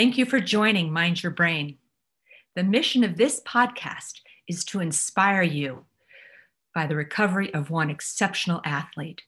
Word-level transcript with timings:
Thank 0.00 0.16
you 0.16 0.24
for 0.24 0.40
joining 0.40 0.90
Mind 0.90 1.22
Your 1.22 1.30
Brain. 1.30 1.76
The 2.56 2.64
mission 2.64 3.04
of 3.04 3.18
this 3.18 3.42
podcast 3.46 4.20
is 4.48 4.64
to 4.64 4.80
inspire 4.80 5.42
you 5.42 5.84
by 6.74 6.86
the 6.86 6.96
recovery 6.96 7.52
of 7.52 7.68
one 7.68 7.90
exceptional 7.90 8.62
athlete. 8.64 9.20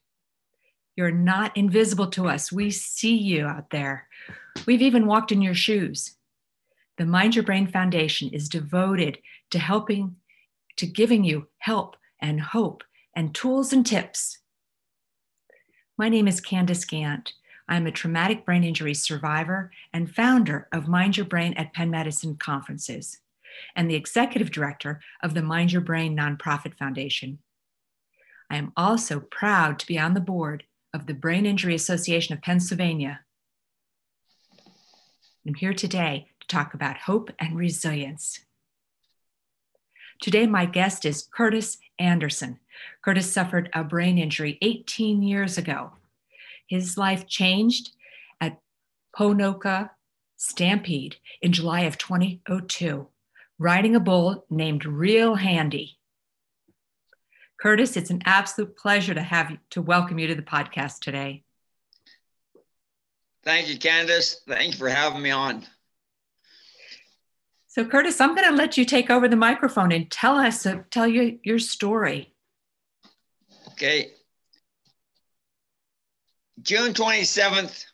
You're 0.95 1.11
not 1.11 1.55
invisible 1.55 2.07
to 2.07 2.27
us. 2.27 2.51
We 2.51 2.71
see 2.71 3.15
you 3.15 3.45
out 3.45 3.69
there. 3.69 4.07
We've 4.65 4.81
even 4.81 5.05
walked 5.05 5.31
in 5.31 5.43
your 5.43 5.53
shoes. 5.53 6.15
The 6.97 7.05
Mind 7.05 7.35
Your 7.35 7.45
Brain 7.45 7.67
Foundation 7.67 8.29
is 8.29 8.49
devoted 8.49 9.19
to 9.51 9.59
helping, 9.59 10.15
to 10.77 10.87
giving 10.87 11.23
you 11.23 11.49
help 11.59 11.97
and 12.19 12.41
hope 12.41 12.83
and 13.15 13.35
tools 13.35 13.73
and 13.73 13.85
tips. 13.85 14.39
My 15.99 16.09
name 16.09 16.27
is 16.27 16.41
Candace 16.41 16.83
Gant. 16.83 17.33
I'm 17.67 17.87
a 17.87 17.91
traumatic 17.91 18.45
brain 18.45 18.63
injury 18.63 18.93
survivor 18.93 19.71
and 19.93 20.13
founder 20.13 20.67
of 20.71 20.87
Mind 20.87 21.17
Your 21.17 21.25
Brain 21.25 21.53
at 21.53 21.73
Penn 21.73 21.89
Medicine 21.89 22.35
conferences 22.35 23.19
and 23.75 23.89
the 23.89 23.95
executive 23.95 24.51
director 24.51 24.99
of 25.21 25.33
the 25.33 25.41
Mind 25.41 25.71
Your 25.71 25.81
Brain 25.81 26.17
nonprofit 26.17 26.77
foundation. 26.77 27.39
I 28.49 28.57
am 28.57 28.73
also 28.75 29.19
proud 29.19 29.79
to 29.79 29.87
be 29.87 29.97
on 29.97 30.13
the 30.13 30.19
board 30.19 30.63
of 30.93 31.07
the 31.07 31.13
Brain 31.13 31.45
Injury 31.45 31.73
Association 31.73 32.33
of 32.33 32.41
Pennsylvania. 32.41 33.21
I'm 35.47 35.55
here 35.55 35.73
today 35.73 36.27
to 36.41 36.47
talk 36.47 36.73
about 36.73 36.97
hope 36.99 37.31
and 37.39 37.57
resilience. 37.57 38.39
Today, 40.21 40.45
my 40.45 40.65
guest 40.65 41.03
is 41.03 41.27
Curtis 41.33 41.77
Anderson. 41.99 42.59
Curtis 43.03 43.31
suffered 43.31 43.69
a 43.73 43.83
brain 43.83 44.17
injury 44.17 44.57
18 44.61 45.21
years 45.21 45.57
ago. 45.57 45.93
His 46.67 46.97
life 46.97 47.27
changed 47.27 47.91
at 48.39 48.59
Ponoka 49.17 49.91
Stampede 50.37 51.17
in 51.41 51.51
July 51.51 51.81
of 51.81 51.97
2002, 51.97 53.07
riding 53.59 53.95
a 53.95 53.99
bull 53.99 54.45
named 54.49 54.85
Real 54.85 55.35
Handy. 55.35 55.97
Curtis, 57.59 57.95
it's 57.95 58.09
an 58.09 58.21
absolute 58.25 58.75
pleasure 58.75 59.13
to 59.13 59.21
have 59.21 59.51
you, 59.51 59.57
to 59.69 59.81
welcome 59.81 60.19
you 60.19 60.27
to 60.27 60.35
the 60.35 60.41
podcast 60.41 60.99
today. 60.99 61.43
Thank 63.43 63.69
you, 63.69 63.77
Candace. 63.77 64.41
Thank 64.47 64.73
you 64.73 64.77
for 64.77 64.89
having 64.89 65.21
me 65.21 65.31
on. 65.31 65.65
So, 67.67 67.85
Curtis, 67.85 68.21
I'm 68.21 68.35
going 68.35 68.47
to 68.47 68.55
let 68.55 68.77
you 68.77 68.85
take 68.85 69.09
over 69.09 69.27
the 69.27 69.35
microphone 69.35 69.91
and 69.91 70.09
tell 70.11 70.35
us, 70.35 70.67
tell 70.91 71.07
you 71.07 71.39
your 71.43 71.57
story. 71.57 72.33
Okay. 73.69 74.11
June 76.61 76.93
27th, 76.93 77.85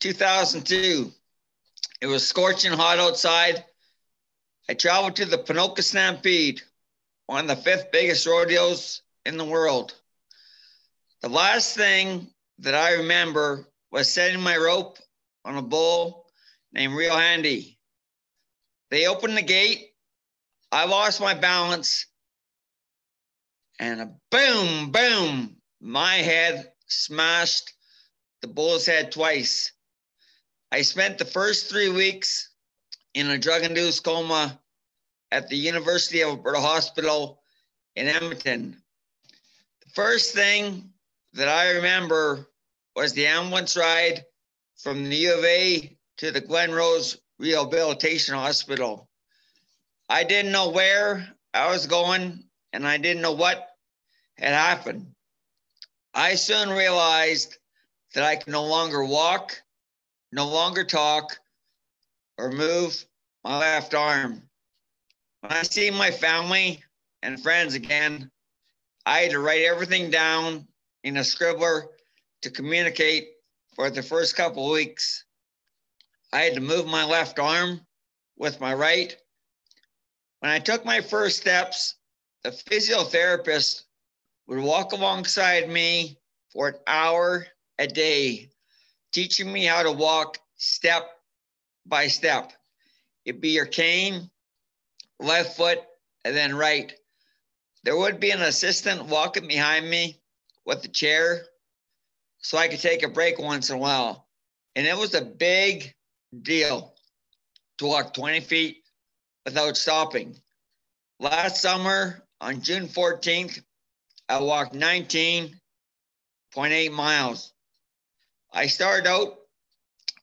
2002. 0.00 1.12
It 2.00 2.06
was 2.06 2.26
scorching 2.26 2.72
hot 2.72 2.98
outside. 2.98 3.64
I 4.68 4.74
traveled 4.74 5.16
to 5.16 5.24
the 5.24 5.38
Ponoka 5.38 5.82
Stampede, 5.82 6.60
one 7.26 7.48
of 7.48 7.56
the 7.56 7.62
fifth 7.62 7.92
biggest 7.92 8.26
rodeos 8.26 9.02
in 9.24 9.36
the 9.36 9.44
world. 9.44 9.94
The 11.20 11.28
last 11.28 11.76
thing 11.76 12.26
that 12.58 12.74
I 12.74 12.94
remember 12.94 13.68
was 13.92 14.12
setting 14.12 14.40
my 14.40 14.56
rope 14.56 14.98
on 15.44 15.56
a 15.56 15.62
bull 15.62 16.26
named 16.72 16.94
Real 16.94 17.16
Handy. 17.16 17.78
They 18.90 19.06
opened 19.06 19.36
the 19.36 19.42
gate. 19.42 19.90
I 20.72 20.86
lost 20.86 21.20
my 21.20 21.34
balance. 21.34 22.06
And 23.78 24.00
a 24.00 24.14
boom, 24.30 24.90
boom, 24.90 25.56
my 25.80 26.16
head 26.16 26.72
smashed 26.88 27.72
the 28.42 28.48
bull's 28.48 28.84
head 28.84 29.12
twice. 29.12 29.72
I 30.70 30.82
spent 30.82 31.16
the 31.16 31.24
first 31.24 31.70
three 31.70 31.88
weeks 31.88 32.50
in 33.14 33.30
a 33.30 33.38
drug 33.38 33.62
induced 33.62 34.04
coma 34.04 34.60
at 35.30 35.48
the 35.48 35.56
University 35.56 36.22
of 36.22 36.30
Alberta 36.30 36.60
Hospital 36.60 37.40
in 37.96 38.08
Edmonton. 38.08 38.82
The 39.84 39.90
first 39.94 40.34
thing 40.34 40.90
that 41.34 41.48
I 41.48 41.70
remember 41.72 42.48
was 42.94 43.12
the 43.12 43.26
ambulance 43.26 43.76
ride 43.76 44.24
from 44.76 45.08
the 45.08 45.16
U 45.16 45.38
of 45.38 45.44
A 45.44 45.96
to 46.18 46.30
the 46.30 46.40
Glenrose 46.40 47.18
Rehabilitation 47.38 48.34
Hospital. 48.34 49.08
I 50.08 50.24
didn't 50.24 50.52
know 50.52 50.70
where 50.70 51.28
I 51.54 51.70
was 51.70 51.86
going 51.86 52.44
and 52.72 52.86
I 52.86 52.98
didn't 52.98 53.22
know 53.22 53.32
what 53.32 53.68
had 54.36 54.52
happened. 54.52 55.14
I 56.14 56.34
soon 56.34 56.70
realized 56.70 57.56
that 58.14 58.24
I 58.24 58.36
can 58.36 58.52
no 58.52 58.64
longer 58.64 59.04
walk, 59.04 59.60
no 60.32 60.48
longer 60.48 60.84
talk, 60.84 61.38
or 62.38 62.50
move 62.50 63.04
my 63.44 63.58
left 63.58 63.94
arm. 63.94 64.42
When 65.40 65.52
I 65.52 65.62
see 65.62 65.90
my 65.90 66.10
family 66.10 66.82
and 67.22 67.42
friends 67.42 67.74
again, 67.74 68.30
I 69.06 69.20
had 69.20 69.32
to 69.32 69.40
write 69.40 69.62
everything 69.62 70.10
down 70.10 70.66
in 71.04 71.16
a 71.16 71.24
scribbler 71.24 71.86
to 72.42 72.50
communicate 72.50 73.30
for 73.74 73.90
the 73.90 74.02
first 74.02 74.36
couple 74.36 74.70
weeks. 74.70 75.24
I 76.32 76.40
had 76.42 76.54
to 76.54 76.60
move 76.60 76.86
my 76.86 77.04
left 77.04 77.38
arm 77.38 77.80
with 78.36 78.60
my 78.60 78.74
right. 78.74 79.16
When 80.40 80.50
I 80.50 80.58
took 80.58 80.84
my 80.84 81.00
first 81.00 81.38
steps, 81.38 81.96
the 82.42 82.50
physiotherapist 82.50 83.84
would 84.46 84.60
walk 84.60 84.92
alongside 84.92 85.68
me 85.68 86.18
for 86.52 86.68
an 86.68 86.74
hour 86.86 87.46
a 87.82 87.86
day, 87.86 88.50
teaching 89.12 89.52
me 89.52 89.64
how 89.64 89.82
to 89.82 89.92
walk 89.92 90.38
step 90.56 91.08
by 91.84 92.08
step. 92.08 92.52
It'd 93.24 93.40
be 93.40 93.50
your 93.50 93.66
cane, 93.66 94.30
left 95.20 95.56
foot, 95.56 95.78
and 96.24 96.36
then 96.36 96.54
right. 96.54 96.92
There 97.84 97.96
would 97.96 98.20
be 98.20 98.30
an 98.30 98.42
assistant 98.42 99.06
walking 99.06 99.48
behind 99.48 99.88
me 99.88 100.20
with 100.64 100.82
the 100.82 100.88
chair 100.88 101.42
so 102.38 102.58
I 102.58 102.68
could 102.68 102.80
take 102.80 103.02
a 103.02 103.08
break 103.08 103.38
once 103.38 103.70
in 103.70 103.76
a 103.76 103.78
while. 103.78 104.28
And 104.76 104.86
it 104.86 104.96
was 104.96 105.14
a 105.14 105.24
big 105.24 105.94
deal 106.42 106.94
to 107.78 107.86
walk 107.86 108.14
20 108.14 108.40
feet 108.40 108.84
without 109.44 109.76
stopping. 109.76 110.36
Last 111.18 111.60
summer 111.60 112.22
on 112.40 112.62
June 112.62 112.88
14th, 112.88 113.60
I 114.28 114.40
walked 114.40 114.74
19.8 114.74 116.92
miles. 116.92 117.51
I 118.52 118.66
started 118.66 119.08
out 119.08 119.38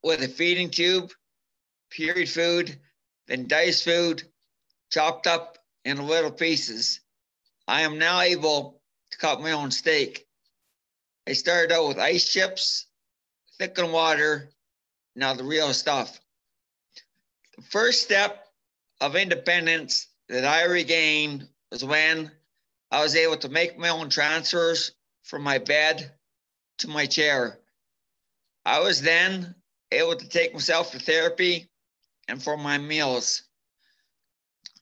with 0.03 0.21
a 0.21 0.27
feeding 0.27 0.69
tube, 0.69 1.11
period 1.89 2.29
food, 2.29 2.79
then 3.27 3.47
diced 3.47 3.83
food, 3.83 4.23
chopped 4.91 5.27
up 5.27 5.57
in 5.85 6.07
little 6.07 6.31
pieces. 6.31 7.01
I 7.67 7.81
am 7.81 7.97
now 7.97 8.21
able 8.21 8.81
to 9.11 9.17
cut 9.17 9.41
my 9.41 9.51
own 9.51 9.71
steak. 9.71 10.27
I 11.27 11.33
started 11.33 11.71
out 11.71 11.87
with 11.87 11.99
ice 11.99 12.31
chips, 12.31 12.87
thickened 13.57 13.91
water, 13.91 14.49
now, 15.19 15.33
the 15.33 15.43
real 15.43 15.73
stuff. 15.73 16.21
The 17.57 17.63
first 17.63 18.03
step 18.03 18.47
of 19.01 19.17
independence 19.17 20.07
that 20.29 20.45
I 20.45 20.63
regained 20.63 21.47
was 21.71 21.83
when 21.83 22.31
I 22.89 23.03
was 23.03 23.17
able 23.17 23.37
to 23.37 23.49
make 23.49 23.77
my 23.77 23.89
own 23.89 24.09
transfers 24.09 24.93
from 25.23 25.41
my 25.41 25.57
bed 25.57 26.13
to 26.79 26.87
my 26.87 27.05
chair. 27.05 27.58
I 28.65 28.79
was 28.79 29.01
then 29.01 29.55
able 29.91 30.15
to 30.15 30.29
take 30.29 30.53
myself 30.53 30.91
to 30.91 30.99
therapy 30.99 31.69
and 32.27 32.41
for 32.41 32.57
my 32.57 32.77
meals. 32.77 33.43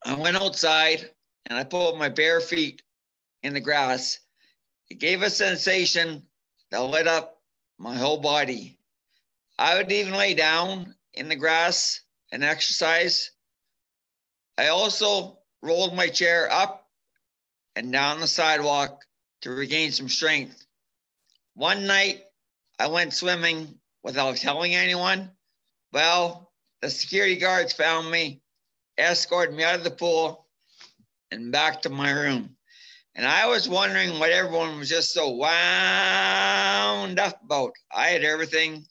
I 0.03 0.13
went 0.15 0.37
outside 0.37 1.09
and 1.45 1.57
I 1.57 1.63
pulled 1.63 1.97
my 1.97 2.09
bare 2.09 2.41
feet 2.41 2.81
in 3.43 3.53
the 3.53 3.59
grass. 3.59 4.19
It 4.89 4.99
gave 4.99 5.21
a 5.21 5.29
sensation 5.29 6.23
that 6.71 6.81
lit 6.81 7.07
up 7.07 7.41
my 7.77 7.95
whole 7.95 8.19
body. 8.19 8.77
I 9.59 9.75
would 9.75 9.91
even 9.91 10.13
lay 10.13 10.33
down 10.33 10.95
in 11.13 11.29
the 11.29 11.35
grass 11.35 12.01
and 12.31 12.43
exercise. 12.43 13.31
I 14.57 14.67
also 14.67 15.39
rolled 15.61 15.95
my 15.95 16.07
chair 16.07 16.51
up 16.51 16.89
and 17.75 17.91
down 17.91 18.19
the 18.19 18.27
sidewalk 18.27 19.05
to 19.41 19.51
regain 19.51 19.91
some 19.91 20.09
strength. 20.09 20.65
One 21.53 21.87
night, 21.87 22.23
I 22.79 22.87
went 22.87 23.13
swimming 23.13 23.79
without 24.03 24.37
telling 24.37 24.75
anyone. 24.75 25.31
Well, 25.91 26.51
the 26.81 26.89
security 26.89 27.37
guards 27.37 27.73
found 27.73 28.11
me, 28.11 28.41
escorted 28.97 29.55
me 29.55 29.63
out 29.63 29.75
of 29.75 29.83
the 29.83 29.91
pool, 29.91 30.47
and 31.31 31.51
back 31.51 31.81
to 31.81 31.89
my 31.89 32.11
room. 32.11 32.55
And 33.15 33.25
I 33.25 33.47
was 33.47 33.67
wondering 33.67 34.19
what 34.19 34.31
everyone 34.31 34.77
was 34.77 34.89
just 34.89 35.11
so 35.11 35.29
wound 35.31 37.19
up 37.19 37.41
about. 37.43 37.71
I 37.91 38.09
had 38.09 38.23
everything 38.23 38.85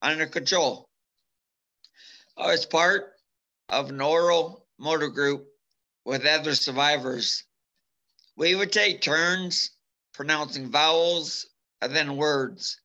under 0.00 0.26
control. 0.26 0.88
I 2.38 2.46
was 2.46 2.64
part 2.64 3.12
of 3.68 3.90
an 3.90 4.00
oral 4.00 4.66
motor 4.78 5.08
group 5.08 5.46
with 6.06 6.24
other 6.24 6.54
survivors. 6.54 7.44
We 8.36 8.54
would 8.54 8.72
take 8.72 9.02
turns 9.02 9.72
pronouncing 10.14 10.70
vowels 10.70 11.46
and 11.82 11.94
then 11.94 12.16
words. 12.16 12.80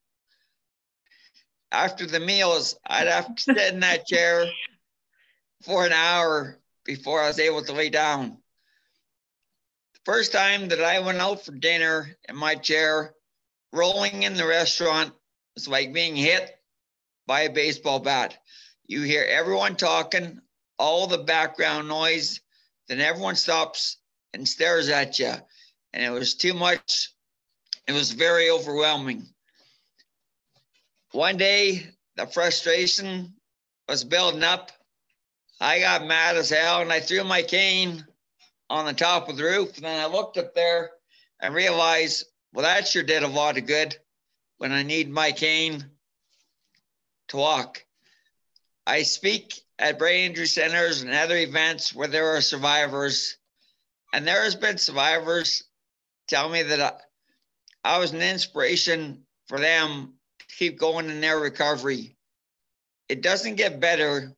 After 1.73 2.05
the 2.05 2.19
meals, 2.19 2.77
I'd 2.85 3.07
have 3.07 3.35
to 3.35 3.41
sit 3.41 3.73
in 3.73 3.79
that 3.79 4.05
chair 4.05 4.45
for 5.63 5.85
an 5.85 5.91
hour 5.91 6.59
before 6.85 7.19
I 7.19 7.27
was 7.27 7.39
able 7.39 7.63
to 7.63 7.73
lay 7.73 7.89
down. 7.89 8.37
The 9.95 9.99
first 10.05 10.31
time 10.31 10.67
that 10.67 10.83
I 10.83 10.99
went 10.99 11.17
out 11.17 11.43
for 11.43 11.51
dinner 11.51 12.15
in 12.29 12.35
my 12.35 12.53
chair, 12.53 13.15
rolling 13.71 14.21
in 14.21 14.35
the 14.35 14.45
restaurant 14.45 15.13
was 15.55 15.67
like 15.67 15.93
being 15.93 16.15
hit 16.15 16.55
by 17.25 17.41
a 17.41 17.51
baseball 17.51 17.99
bat. 17.99 18.37
You 18.85 19.01
hear 19.01 19.25
everyone 19.27 19.75
talking, 19.75 20.41
all 20.77 21.07
the 21.07 21.17
background 21.17 21.87
noise, 21.87 22.39
then 22.87 22.99
everyone 22.99 23.35
stops 23.35 23.97
and 24.33 24.47
stares 24.47 24.89
at 24.89 25.17
you. 25.17 25.33
And 25.91 26.03
it 26.03 26.11
was 26.11 26.35
too 26.35 26.53
much. 26.53 27.09
It 27.87 27.93
was 27.93 28.11
very 28.11 28.51
overwhelming. 28.51 29.32
One 31.13 31.37
day, 31.37 31.85
the 32.15 32.25
frustration 32.25 33.35
was 33.87 34.03
building 34.03 34.41
up. 34.41 34.71
I 35.61 35.79
got 35.79 36.07
mad 36.07 36.37
as 36.37 36.49
hell 36.49 36.81
and 36.81 36.91
I 36.91 37.01
threw 37.01 37.23
my 37.23 37.43
cane 37.43 38.03
on 38.67 38.87
the 38.87 38.93
top 38.93 39.29
of 39.29 39.37
the 39.37 39.43
roof. 39.43 39.75
And 39.75 39.85
then 39.85 40.01
I 40.01 40.07
looked 40.07 40.37
up 40.39 40.55
there 40.55 40.89
and 41.39 41.53
realized, 41.53 42.25
well, 42.51 42.63
that 42.63 42.87
sure 42.87 43.03
did 43.03 43.21
a 43.21 43.27
lot 43.27 43.59
of 43.59 43.67
good 43.67 43.95
when 44.57 44.71
I 44.71 44.81
need 44.81 45.07
my 45.07 45.31
cane 45.31 45.85
to 47.27 47.37
walk. 47.37 47.85
I 48.87 49.03
speak 49.03 49.61
at 49.77 49.99
brain 49.99 50.31
injury 50.31 50.47
centers 50.47 51.03
and 51.03 51.11
other 51.11 51.37
events 51.37 51.93
where 51.93 52.07
there 52.07 52.35
are 52.35 52.41
survivors. 52.41 53.37
And 54.13 54.25
there 54.25 54.43
has 54.43 54.55
been 54.55 54.79
survivors 54.79 55.63
tell 56.27 56.49
me 56.49 56.63
that 56.63 56.81
I, 56.81 56.93
I 57.83 57.99
was 57.99 58.13
an 58.13 58.21
inspiration 58.23 59.25
for 59.47 59.59
them 59.59 60.15
keep 60.57 60.77
going 60.77 61.09
in 61.09 61.21
their 61.21 61.39
recovery. 61.39 62.15
It 63.09 63.21
doesn't 63.21 63.55
get 63.55 63.79
better 63.79 64.35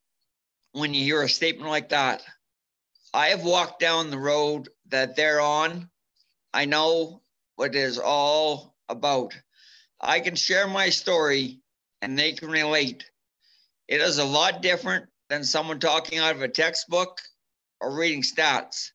when 0.74 0.94
you 0.94 1.04
hear 1.04 1.22
a 1.22 1.30
statement 1.30 1.69
like 1.69 1.90
that. 1.90 2.22
I 3.13 3.28
have 3.28 3.44
walked 3.44 3.80
down 3.80 4.10
the 4.10 4.19
road 4.19 4.69
that 4.90 5.16
they're 5.16 5.40
on. 5.40 5.90
I 6.54 6.66
know 6.66 7.22
what 7.56 7.75
it 7.75 7.75
is 7.75 7.98
all 7.98 8.75
about. 8.90 9.34
I 10.02 10.19
can 10.19 10.36
share 10.36 10.68
my 10.68 10.90
story 10.90 11.62
and 12.02 12.18
they 12.18 12.34
can 12.34 12.50
relate. 12.50 13.10
It 13.88 14.01
is 14.01 14.18
a 14.18 14.25
lot 14.25 14.62
different 14.62 15.06
than 15.30 15.44
someone 15.44 15.80
talking 15.80 16.19
out 16.19 16.36
of 16.36 16.42
a 16.42 16.48
textbook 16.48 17.22
or 17.80 17.96
reading 17.98 18.22
stats. 18.22 18.92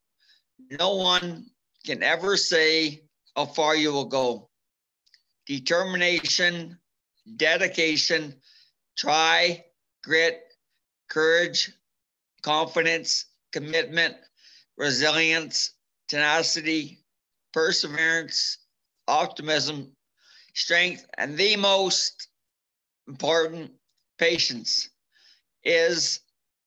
No 0.70 0.96
one 0.96 1.46
can 1.84 2.02
ever 2.02 2.36
say 2.36 3.02
how 3.36 3.46
far 3.46 3.74
you 3.74 3.92
will 3.92 4.06
go. 4.06 4.48
Determination, 5.46 6.78
dedication, 7.36 8.34
try, 8.96 9.64
grit, 10.02 10.42
courage, 11.08 11.72
confidence, 12.42 13.26
commitment, 13.52 14.16
resilience, 14.76 15.72
tenacity, 16.08 17.04
perseverance, 17.52 18.58
optimism, 19.08 19.92
strength, 20.54 21.06
and 21.18 21.36
the 21.36 21.56
most 21.56 22.28
important, 23.08 23.72
patience 24.18 24.90
is 25.64 26.20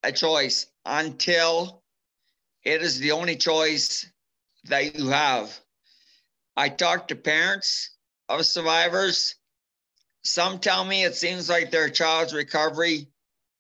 a 0.04 0.12
choice 0.12 0.68
until 0.86 1.84
it 2.64 2.82
is 2.82 3.00
the 3.00 3.12
only 3.12 3.36
choice 3.36 4.06
that 4.66 4.98
you 4.98 5.10
have. 5.10 5.58
I 6.56 6.70
talk 6.70 7.08
to 7.08 7.16
parents 7.16 7.92
of 8.30 8.46
survivors. 8.46 9.36
Some 10.24 10.60
tell 10.60 10.86
me 10.86 11.04
it 11.04 11.16
seems 11.16 11.50
like 11.50 11.70
their 11.70 11.90
child's 11.90 12.34
recovery 12.34 13.08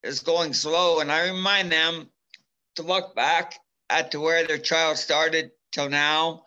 is 0.02 0.22
going 0.22 0.54
slow, 0.54 1.00
and 1.00 1.12
I 1.12 1.28
remind 1.28 1.72
them 1.72 2.10
to 2.76 2.84
look 2.84 3.16
back 3.16 3.60
at 3.90 4.12
to 4.12 4.20
where 4.20 4.48
their 4.48 4.58
child 4.58 4.98
started 4.98 5.52
till 5.72 5.90
now, 5.90 6.46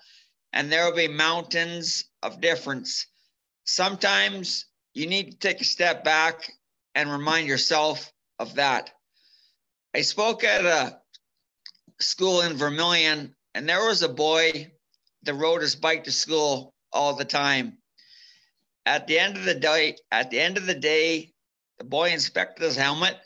and 0.52 0.72
there 0.72 0.86
will 0.86 0.96
be 0.96 1.08
mountains 1.08 2.04
of 2.22 2.40
difference. 2.40 3.06
Sometimes 3.64 4.66
you 4.94 5.06
need 5.06 5.32
to 5.32 5.38
take 5.38 5.60
a 5.60 5.64
step 5.64 6.02
back 6.02 6.50
and 6.94 7.10
remind 7.10 7.46
yourself 7.46 8.10
of 8.38 8.54
that. 8.54 8.90
I 9.94 10.00
spoke 10.00 10.44
at 10.44 10.64
a 10.64 10.98
school 12.00 12.40
in 12.40 12.56
Vermilion, 12.56 13.34
and 13.54 13.68
there 13.68 13.86
was 13.86 14.02
a 14.02 14.08
boy 14.08 14.72
that 15.24 15.34
rode 15.34 15.62
his 15.62 15.76
bike 15.76 16.04
to 16.04 16.12
school 16.12 16.74
all 16.92 17.14
the 17.14 17.24
time. 17.24 17.78
At 18.86 19.08
the 19.08 19.18
end 19.18 19.36
of 19.36 19.44
the 19.44 19.54
day, 19.54 19.96
at 20.12 20.30
the 20.30 20.40
end 20.40 20.56
of 20.56 20.64
the 20.64 20.74
day, 20.74 21.34
the 21.78 21.84
boy 21.84 22.10
inspected 22.12 22.64
his 22.64 22.76
helmet 22.76 23.18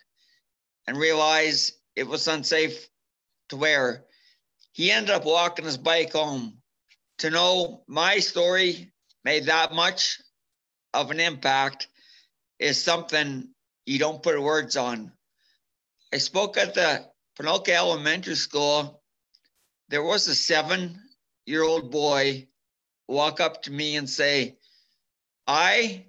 and 0.86 0.96
realized 0.96 1.74
it 1.94 2.04
was 2.04 2.26
unsafe 2.26 2.88
to 3.50 3.56
wear. 3.56 4.06
He 4.72 4.90
ended 4.90 5.10
up 5.10 5.26
walking 5.26 5.66
his 5.66 5.76
bike 5.76 6.12
home. 6.12 6.62
To 7.18 7.30
know 7.30 7.84
my 7.86 8.20
story 8.20 8.90
made 9.22 9.44
that 9.46 9.74
much 9.74 10.18
of 10.94 11.10
an 11.10 11.20
impact 11.20 11.88
is 12.58 12.82
something 12.82 13.50
you 13.84 13.98
don't 13.98 14.22
put 14.22 14.40
words 14.40 14.78
on. 14.78 15.12
I 16.10 16.18
spoke 16.18 16.56
at 16.56 16.72
the 16.72 17.06
Ponoka 17.38 17.68
Elementary 17.68 18.34
School. 18.34 19.02
There 19.90 20.02
was 20.02 20.26
a 20.26 20.34
seven 20.34 20.98
year 21.44 21.62
old 21.62 21.90
boy 21.90 22.48
walk 23.06 23.40
up 23.40 23.62
to 23.64 23.70
me 23.70 23.96
and 23.96 24.08
say, 24.08 24.56
I 25.52 26.04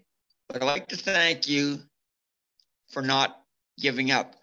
would 0.53 0.61
like 0.61 0.89
to 0.89 0.95
thank 0.95 1.49
you 1.49 1.79
for 2.91 3.01
not 3.01 3.41
giving 3.79 4.11
up. 4.11 4.35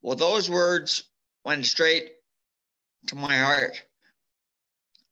Well, 0.00 0.16
those 0.16 0.48
words 0.48 1.04
went 1.44 1.66
straight 1.66 2.12
to 3.08 3.14
my 3.14 3.36
heart. 3.36 3.82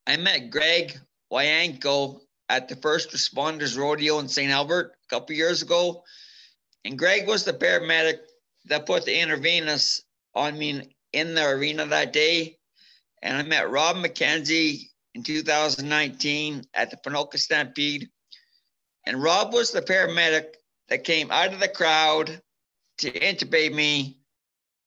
I 0.07 0.17
met 0.17 0.49
Greg 0.49 0.99
Wyanko 1.31 2.21
at 2.49 2.69
the 2.69 2.77
First 2.77 3.11
Responders 3.11 3.77
Rodeo 3.77 4.21
in 4.21 4.29
St. 4.29 4.51
Albert 4.51 4.97
a 5.05 5.15
couple 5.15 5.37
years 5.37 5.61
ago. 5.61 6.03
And 6.87 6.99
Greg 6.99 7.29
was 7.29 7.45
the 7.45 7.53
paramedic 7.53 8.21
that 8.65 8.87
put 8.87 9.05
the 9.05 9.21
intravenous 9.21 10.03
on 10.35 10.59
me 10.59 10.97
in 11.13 11.35
the 11.35 11.47
arena 11.47 11.85
that 11.85 12.15
day. 12.15 12.57
And 13.21 13.37
I 13.37 13.43
met 13.43 13.71
Rob 13.71 13.97
McKenzie 13.97 14.85
in 15.15 15.23
2019 15.23 16.65
at 16.73 16.91
the 16.91 16.97
Ponoka 16.97 17.37
Stampede. 17.39 18.09
And 19.07 19.23
Rob 19.23 19.55
was 19.55 19.71
the 19.71 19.83
paramedic 19.83 20.57
that 20.89 21.05
came 21.05 21.31
out 21.31 21.53
of 21.53 21.61
the 21.61 21.69
crowd 21.69 22.43
to 22.99 23.11
intubate 23.13 23.73
me 23.73 24.19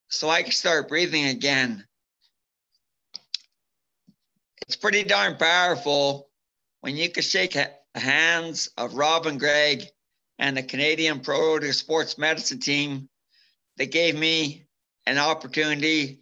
so 0.09 0.29
I 0.29 0.43
could 0.43 0.53
start 0.53 0.89
breathing 0.89 1.25
again. 1.25 1.85
It's 4.67 4.75
pretty 4.75 5.03
darn 5.03 5.37
powerful 5.37 6.29
when 6.81 6.97
you 6.97 7.09
can 7.09 7.23
shake 7.23 7.57
hands 7.95 8.69
of 8.77 8.93
Rob 8.93 9.25
and 9.25 9.39
Greg 9.39 9.83
and 10.37 10.55
the 10.55 10.63
Canadian 10.63 11.21
Pro 11.21 11.59
Sports 11.71 12.17
Medicine 12.17 12.59
team 12.59 13.09
that 13.77 13.91
gave 13.91 14.17
me 14.17 14.65
an 15.05 15.17
opportunity 15.17 16.19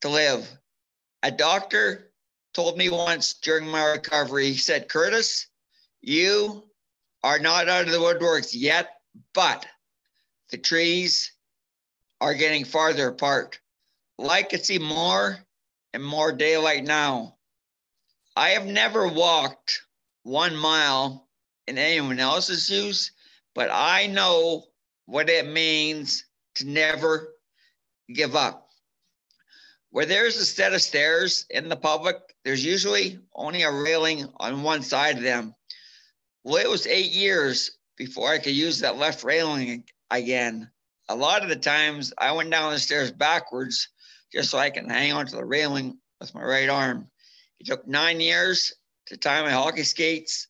to 0.00 0.08
live. 0.08 0.48
A 1.22 1.30
doctor 1.30 2.10
told 2.54 2.76
me 2.76 2.88
once 2.88 3.34
during 3.34 3.68
my 3.68 3.84
recovery, 3.84 4.46
he 4.46 4.56
said, 4.56 4.88
Curtis, 4.88 5.46
you 6.00 6.65
are 7.26 7.40
not 7.40 7.68
out 7.68 7.86
of 7.86 7.90
the 7.90 7.98
woodworks 7.98 8.54
yet, 8.54 9.00
but 9.34 9.66
the 10.50 10.56
trees 10.56 11.32
are 12.20 12.34
getting 12.34 12.64
farther 12.64 13.08
apart. 13.08 13.58
Well, 14.16 14.30
I 14.30 14.44
see 14.44 14.78
more 14.78 15.36
and 15.92 16.04
more 16.04 16.30
daylight 16.30 16.84
now. 16.84 17.34
I 18.36 18.50
have 18.50 18.66
never 18.66 19.08
walked 19.08 19.82
one 20.22 20.54
mile 20.54 21.26
in 21.66 21.78
anyone 21.78 22.20
else's 22.20 22.68
shoes, 22.68 23.10
but 23.56 23.70
I 23.72 24.06
know 24.06 24.62
what 25.06 25.28
it 25.28 25.48
means 25.48 26.26
to 26.54 26.68
never 26.68 27.34
give 28.14 28.36
up. 28.36 28.68
Where 29.90 30.06
there's 30.06 30.36
a 30.36 30.46
set 30.46 30.74
of 30.74 30.80
stairs 30.80 31.44
in 31.50 31.68
the 31.68 31.76
public, 31.76 32.18
there's 32.44 32.64
usually 32.64 33.18
only 33.34 33.62
a 33.64 33.72
railing 33.72 34.28
on 34.36 34.62
one 34.62 34.82
side 34.82 35.16
of 35.16 35.24
them. 35.24 35.56
Well, 36.46 36.64
it 36.64 36.70
was 36.70 36.86
eight 36.86 37.10
years 37.10 37.72
before 37.96 38.30
I 38.30 38.38
could 38.38 38.54
use 38.54 38.78
that 38.78 38.98
left 38.98 39.24
railing 39.24 39.82
again. 40.12 40.70
A 41.08 41.16
lot 41.16 41.42
of 41.42 41.48
the 41.48 41.56
times 41.56 42.12
I 42.18 42.30
went 42.30 42.52
down 42.52 42.72
the 42.72 42.78
stairs 42.78 43.10
backwards 43.10 43.88
just 44.32 44.50
so 44.50 44.58
I 44.58 44.70
can 44.70 44.88
hang 44.88 45.10
onto 45.10 45.34
the 45.34 45.44
railing 45.44 45.98
with 46.20 46.32
my 46.36 46.44
right 46.44 46.68
arm. 46.68 47.10
It 47.58 47.66
took 47.66 47.88
nine 47.88 48.20
years 48.20 48.72
to 49.06 49.16
tie 49.16 49.42
my 49.42 49.50
hockey 49.50 49.82
skates 49.82 50.46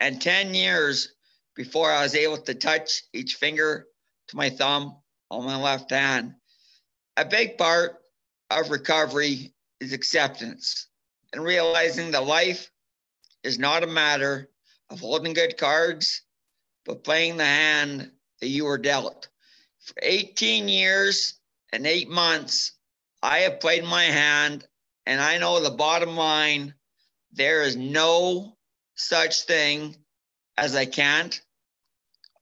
and 0.00 0.20
10 0.20 0.52
years 0.52 1.14
before 1.56 1.90
I 1.90 2.02
was 2.02 2.14
able 2.14 2.36
to 2.36 2.54
touch 2.54 3.04
each 3.14 3.36
finger 3.36 3.86
to 4.28 4.36
my 4.36 4.50
thumb 4.50 4.98
on 5.30 5.46
my 5.46 5.56
left 5.56 5.90
hand. 5.90 6.34
A 7.16 7.24
big 7.24 7.56
part 7.56 7.96
of 8.50 8.68
recovery 8.68 9.54
is 9.80 9.94
acceptance 9.94 10.88
and 11.32 11.42
realizing 11.42 12.10
that 12.10 12.26
life 12.26 12.70
is 13.42 13.58
not 13.58 13.82
a 13.82 13.86
matter 13.86 14.50
of 14.90 15.00
holding 15.00 15.32
good 15.32 15.56
cards, 15.56 16.22
but 16.84 17.04
playing 17.04 17.36
the 17.36 17.44
hand 17.44 18.10
that 18.40 18.48
you 18.48 18.64
were 18.64 18.78
dealt. 18.78 19.28
For 19.80 19.94
18 20.02 20.68
years 20.68 21.34
and 21.72 21.86
eight 21.86 22.08
months, 22.08 22.72
I 23.22 23.38
have 23.40 23.60
played 23.60 23.84
my 23.84 24.04
hand, 24.04 24.66
and 25.06 25.20
I 25.20 25.38
know 25.38 25.60
the 25.60 25.70
bottom 25.70 26.16
line 26.16 26.74
there 27.32 27.62
is 27.62 27.76
no 27.76 28.56
such 28.94 29.42
thing 29.42 29.96
as 30.56 30.74
I 30.74 30.86
can't 30.86 31.40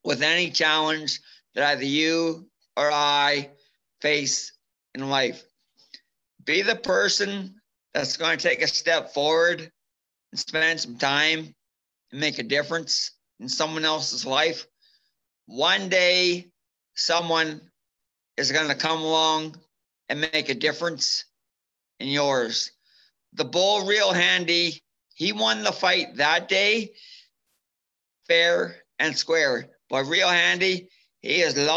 with 0.05 0.23
any 0.23 0.51
challenge 0.51 1.21
that 1.55 1.65
either 1.65 1.85
you 1.85 2.49
or 2.77 2.91
I 2.91 3.51
face 4.01 4.53
in 4.95 5.09
life. 5.09 5.45
Be 6.45 6.63
the 6.63 6.77
person 6.77 7.61
that's 7.93 8.17
going 8.17 8.39
to 8.39 8.49
take 8.49 8.63
a 8.63 8.69
step 8.69 9.13
forward 9.13 9.71
and 10.31 10.39
spend 10.39 10.81
some 10.81 10.97
time 10.97 11.55
make 12.13 12.39
a 12.39 12.43
difference 12.43 13.13
in 13.41 13.49
someone 13.49 13.85
else's 13.85 14.25
life. 14.25 14.67
One 15.47 15.89
day, 15.89 16.51
someone 16.95 17.61
is 18.37 18.53
going 18.53 18.69
to 18.69 18.75
come 18.75 19.01
along 19.01 19.57
and 20.09 20.21
make 20.21 20.49
a 20.49 20.55
difference 20.55 21.25
in 22.01 22.09
yours. 22.09 22.73
The 23.35 23.45
bull 23.45 23.87
real 23.87 24.13
handy, 24.13 24.83
he 25.15 25.33
won 25.33 25.63
the 25.63 25.73
fight 25.73 26.17
that 26.17 26.49
day, 26.49 26.93
fair 28.27 28.77
and 28.99 29.17
square. 29.17 29.69
But 29.89 30.07
real 30.07 30.29
handy, 30.29 30.89
he 31.21 31.43
is 31.43 31.57
long 31.57 31.77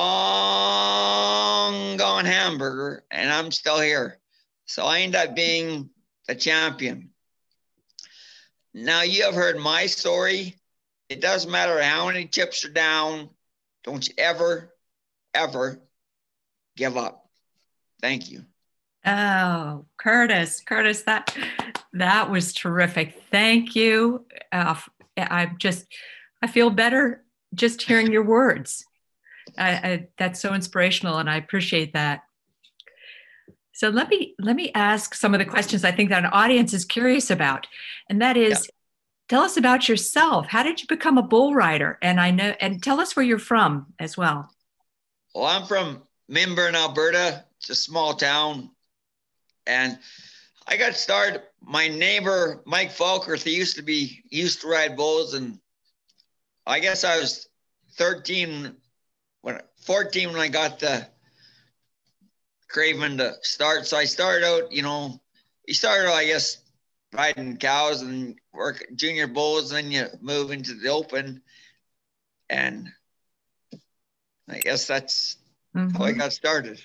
gone 1.98 2.26
hamburger, 2.26 3.04
and 3.12 3.32
I'm 3.32 3.52
still 3.52 3.80
here. 3.80 4.20
So 4.66 4.86
I 4.86 5.00
end 5.02 5.16
up 5.16 5.36
being 5.36 5.90
the 6.28 6.36
champion. 6.36 7.10
Now 8.74 9.02
you 9.02 9.24
have 9.24 9.36
heard 9.36 9.58
my 9.58 9.86
story. 9.86 10.56
It 11.10 11.22
doesn't 11.22 11.52
matter 11.52 11.82
how 11.82 12.08
many 12.08 12.26
chips 12.26 12.64
are 12.66 12.70
down. 12.70 13.30
Don't 13.84 14.08
you 14.08 14.14
ever, 14.18 14.74
ever 15.34 15.82
give 16.76 16.98
up. 16.98 17.30
Thank 18.02 18.30
you. 18.30 18.46
Oh, 19.06 19.86
Curtis, 19.98 20.62
Curtis, 20.62 21.04
that 21.04 21.36
that 21.94 22.30
was 22.30 22.54
terrific. 22.54 23.22
Thank 23.32 23.76
you. 23.76 24.26
Uh, 24.52 24.76
I 25.18 25.52
just, 25.58 25.86
I 26.42 26.48
feel 26.48 26.70
better 26.70 27.24
just 27.54 27.82
hearing 27.82 28.12
your 28.12 28.24
words. 28.24 28.86
I, 29.58 29.70
I, 29.72 30.08
that's 30.18 30.40
so 30.40 30.54
inspirational, 30.54 31.18
and 31.18 31.30
I 31.30 31.38
appreciate 31.38 31.94
that. 31.94 32.22
So 33.74 33.90
let 33.90 34.10
me 34.10 34.36
let 34.40 34.56
me 34.56 34.72
ask 34.74 35.14
some 35.16 35.34
of 35.34 35.40
the 35.40 35.46
questions 35.46 35.86
I 35.86 35.92
think 35.92 36.10
that 36.10 36.26
an 36.26 36.32
audience 36.32 36.74
is 36.74 36.86
curious 36.86 37.30
about, 37.30 37.68
and 38.10 38.22
that 38.22 38.36
is, 38.36 38.66
yeah. 38.66 38.72
tell 39.30 39.42
us 39.42 39.58
about 39.58 39.88
yourself. 39.88 40.48
How 40.48 40.64
did 40.64 40.82
you 40.82 40.88
become 40.88 41.18
a 41.18 41.24
bull 41.24 41.54
rider? 41.54 41.98
And 42.02 42.20
I 42.20 42.32
know, 42.32 42.54
and 42.60 42.84
tell 42.84 43.00
us 43.00 43.16
where 43.16 43.26
you're 43.26 43.40
from 43.40 43.94
as 44.00 44.18
well. 44.18 44.52
Well, 45.34 45.46
I'm 45.46 45.66
from 45.66 46.02
Minburn, 46.30 46.74
Alberta. 46.74 47.46
It's 47.60 47.70
a 47.70 47.76
small 47.76 48.16
town, 48.16 48.72
and 49.66 49.98
I 50.68 50.78
got 50.78 50.96
started. 50.96 51.44
My 51.62 51.88
neighbor 51.88 52.62
Mike 52.66 52.92
Falkers, 52.92 53.44
he 53.44 53.56
used 53.56 53.76
to 53.78 53.82
be 53.82 54.24
he 54.30 54.42
used 54.42 54.62
to 54.62 54.68
ride 54.68 54.98
bulls, 54.98 55.36
and 55.36 55.60
I 56.66 56.80
guess 56.80 57.04
I 57.04 57.18
was 57.18 57.48
13 57.94 58.76
when 59.42 59.62
14 59.82 60.32
when 60.32 60.42
I 60.42 60.48
got 60.48 60.80
the 60.80 61.08
craving 62.70 63.18
to 63.18 63.34
start. 63.42 63.86
So 63.86 63.98
I 63.98 64.06
started 64.06 64.46
out, 64.46 64.72
you 64.72 64.82
know, 64.82 65.20
you 65.68 65.74
started, 65.74 66.12
I 66.12 66.26
guess, 66.26 66.58
riding 67.14 67.58
cows 67.58 68.02
and 68.02 68.36
work 68.54 68.86
junior 68.96 69.28
bulls, 69.28 69.72
and 69.72 69.86
then 69.86 69.92
you 69.92 70.08
move 70.22 70.52
into 70.52 70.76
the 70.76 70.90
open. 70.90 71.42
And 72.50 72.90
I 74.48 74.60
guess 74.60 74.88
that's 74.88 75.38
mm-hmm. 75.76 75.96
how 75.96 76.06
I 76.06 76.12
mm-hmm. 76.12 76.20
got 76.20 76.34
started. 76.34 76.80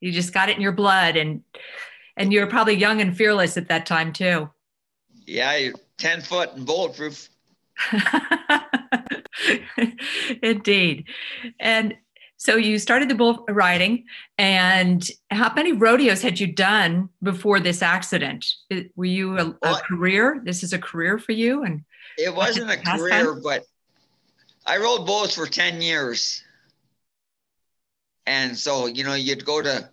You 0.00 0.12
just 0.12 0.32
got 0.32 0.48
it 0.48 0.56
in 0.56 0.62
your 0.62 0.72
blood 0.72 1.16
and 1.16 1.42
and 2.16 2.32
you 2.32 2.40
were 2.40 2.46
probably 2.46 2.74
young 2.74 3.00
and 3.00 3.16
fearless 3.16 3.56
at 3.56 3.68
that 3.68 3.86
time 3.86 4.12
too. 4.12 4.48
Yeah, 5.26 5.56
you're 5.56 5.74
10 5.98 6.20
foot 6.20 6.52
and 6.54 6.66
bulletproof. 6.66 7.28
Indeed. 10.42 11.08
And 11.58 11.94
so 12.36 12.56
you 12.56 12.78
started 12.78 13.08
the 13.08 13.14
bull 13.14 13.44
riding, 13.48 14.04
and 14.38 15.06
how 15.30 15.52
many 15.54 15.72
rodeos 15.72 16.20
had 16.20 16.40
you 16.40 16.46
done 16.46 17.08
before 17.22 17.60
this 17.60 17.80
accident? 17.80 18.44
Were 18.96 19.04
you 19.04 19.38
a, 19.38 19.56
a 19.62 19.80
career? 19.88 20.42
This 20.44 20.62
is 20.62 20.72
a 20.72 20.78
career 20.78 21.18
for 21.18 21.32
you, 21.32 21.62
and 21.62 21.82
it 22.18 22.34
wasn't 22.34 22.70
a 22.70 22.76
career, 22.76 23.34
time? 23.34 23.42
but 23.42 23.64
I 24.66 24.78
rode 24.78 25.06
bulls 25.06 25.34
for 25.34 25.46
ten 25.46 25.80
years, 25.80 26.42
and 28.26 28.56
so 28.56 28.86
you 28.86 29.04
know 29.04 29.14
you'd 29.14 29.44
go 29.44 29.62
to. 29.62 29.88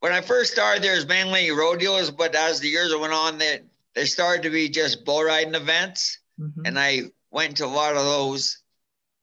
When 0.00 0.12
I 0.12 0.20
first 0.20 0.52
started, 0.52 0.82
there 0.82 0.96
was 0.96 1.06
mainly 1.06 1.50
rodeos, 1.52 2.10
but 2.10 2.34
as 2.34 2.58
the 2.58 2.68
years 2.68 2.92
went 2.96 3.12
on, 3.12 3.38
that 3.38 3.62
there 3.94 4.06
started 4.06 4.42
to 4.42 4.50
be 4.50 4.68
just 4.68 5.04
bull 5.04 5.22
riding 5.22 5.54
events, 5.54 6.18
mm-hmm. 6.40 6.62
and 6.64 6.78
I 6.78 7.02
went 7.30 7.58
to 7.58 7.66
a 7.66 7.68
lot 7.68 7.94
of 7.94 8.04
those, 8.04 8.58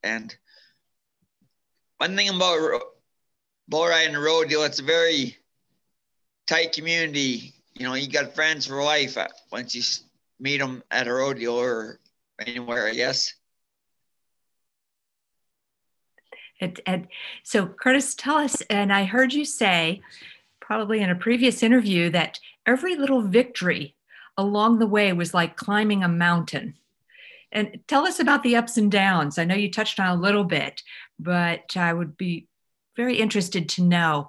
and 0.02 0.34
one 2.00 2.16
thing 2.16 2.30
about 2.30 2.80
bull 3.68 3.86
riding 3.86 4.14
the 4.14 4.20
rodeo, 4.20 4.62
it's 4.62 4.80
a 4.80 4.82
very 4.82 5.36
tight 6.46 6.72
community. 6.72 7.52
You 7.74 7.86
know, 7.86 7.94
you 7.94 8.08
got 8.08 8.34
friends 8.34 8.66
for 8.66 8.82
life 8.82 9.18
uh, 9.18 9.28
once 9.52 9.74
you 9.74 9.82
meet 10.38 10.58
them 10.58 10.82
at 10.90 11.06
a 11.06 11.12
rodeo 11.12 11.56
or 11.56 12.00
anywhere, 12.44 12.88
I 12.88 12.94
guess. 12.94 13.34
And 16.86 17.08
so, 17.42 17.66
Curtis, 17.66 18.14
tell 18.14 18.36
us, 18.36 18.62
and 18.70 18.92
I 18.92 19.04
heard 19.04 19.34
you 19.34 19.44
say, 19.44 20.00
probably 20.58 21.00
in 21.00 21.10
a 21.10 21.14
previous 21.14 21.62
interview, 21.62 22.10
that 22.10 22.38
every 22.66 22.96
little 22.96 23.22
victory 23.22 23.94
along 24.38 24.78
the 24.78 24.86
way 24.86 25.12
was 25.12 25.34
like 25.34 25.56
climbing 25.56 26.02
a 26.02 26.08
mountain. 26.08 26.74
And 27.52 27.80
tell 27.88 28.06
us 28.06 28.20
about 28.20 28.42
the 28.42 28.56
ups 28.56 28.76
and 28.76 28.90
downs. 28.90 29.38
I 29.38 29.44
know 29.44 29.54
you 29.54 29.70
touched 29.70 29.98
on 29.98 30.16
a 30.16 30.20
little 30.20 30.44
bit, 30.44 30.82
but 31.22 31.76
I 31.76 31.92
would 31.92 32.16
be 32.16 32.48
very 32.96 33.18
interested 33.18 33.68
to 33.70 33.82
know 33.82 34.28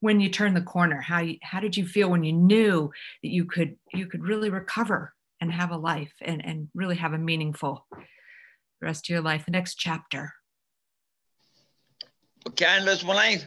when 0.00 0.20
you 0.20 0.28
turned 0.28 0.56
the 0.56 0.62
corner 0.62 1.00
how 1.00 1.20
you, 1.20 1.38
how 1.42 1.60
did 1.60 1.76
you 1.76 1.86
feel 1.86 2.10
when 2.10 2.24
you 2.24 2.32
knew 2.32 2.90
that 3.22 3.28
you 3.28 3.44
could 3.44 3.76
you 3.92 4.06
could 4.06 4.22
really 4.22 4.50
recover 4.50 5.12
and 5.40 5.52
have 5.52 5.70
a 5.70 5.76
life 5.76 6.12
and, 6.20 6.44
and 6.44 6.68
really 6.74 6.96
have 6.96 7.12
a 7.12 7.18
meaningful 7.18 7.86
rest 8.80 9.06
of 9.06 9.10
your 9.10 9.20
life? 9.20 9.44
The 9.44 9.52
next 9.52 9.74
chapter. 9.74 10.32
Well 12.44 12.54
candace 12.54 13.04
when 13.04 13.16
i 13.16 13.38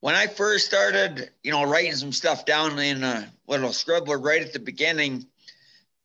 when 0.00 0.14
i 0.14 0.26
first 0.26 0.66
started 0.66 1.30
you 1.42 1.52
know 1.52 1.64
writing 1.64 1.92
some 1.92 2.12
stuff 2.12 2.44
down 2.46 2.78
in 2.78 3.04
uh, 3.04 3.26
a 3.26 3.50
little 3.50 3.70
scribbler 3.70 4.18
right 4.18 4.42
at 4.42 4.52
the 4.52 4.58
beginning 4.58 5.26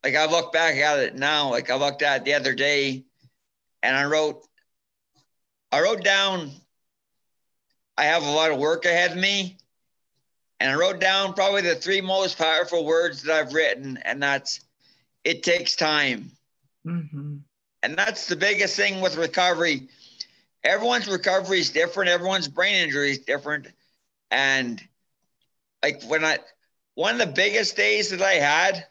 like 0.04 0.16
I 0.16 0.26
look 0.26 0.52
back 0.52 0.76
at 0.78 1.00
it 1.00 1.16
now, 1.16 1.50
like 1.50 1.70
I 1.70 1.76
looked 1.76 2.02
at 2.02 2.22
it 2.22 2.26
the 2.26 2.34
other 2.34 2.54
day 2.54 3.06
and 3.84 3.96
I 3.96 4.06
wrote, 4.06 4.48
I 5.72 5.82
wrote 5.82 6.04
down, 6.04 6.52
I 7.98 8.06
have 8.06 8.24
a 8.24 8.32
lot 8.32 8.52
of 8.52 8.58
work 8.58 8.86
ahead 8.86 9.12
of 9.12 9.18
me. 9.18 9.58
And 10.60 10.70
I 10.70 10.76
wrote 10.76 11.00
down 11.00 11.34
probably 11.34 11.62
the 11.62 11.74
three 11.74 12.02
most 12.02 12.38
powerful 12.38 12.86
words 12.86 13.24
that 13.24 13.36
I've 13.36 13.54
written, 13.54 13.98
and 14.06 14.22
that's 14.22 14.60
it 15.24 15.42
takes 15.42 15.76
time. 15.76 16.30
Mm-hmm. 16.86 17.38
And 17.82 17.98
that's 17.98 18.28
the 18.28 18.36
biggest 18.36 18.76
thing 18.76 19.02
with 19.02 19.18
recovery. 19.18 19.90
Everyone's 20.64 21.08
recovery 21.08 21.60
is 21.60 21.72
different, 21.72 22.12
everyone's 22.12 22.48
brain 22.48 22.76
injury 22.76 23.10
is 23.10 23.20
different. 23.20 23.70
And 24.30 24.80
like 25.82 26.04
when 26.04 26.24
I, 26.24 26.38
one 26.94 27.20
of 27.20 27.28
the 27.28 27.34
biggest 27.34 27.76
days 27.76 28.12
that 28.12 28.22
I 28.22 28.34
had 28.34 28.86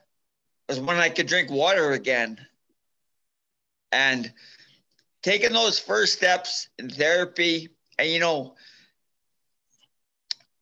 was 0.68 0.80
when 0.80 0.96
I 0.96 1.08
could 1.08 1.28
drink 1.28 1.50
water 1.50 1.92
again. 1.92 2.44
And 3.92 4.32
taking 5.22 5.52
those 5.52 5.78
first 5.78 6.14
steps 6.14 6.68
in 6.78 6.90
therapy, 6.90 7.68
and 7.98 8.08
you 8.08 8.20
know, 8.20 8.54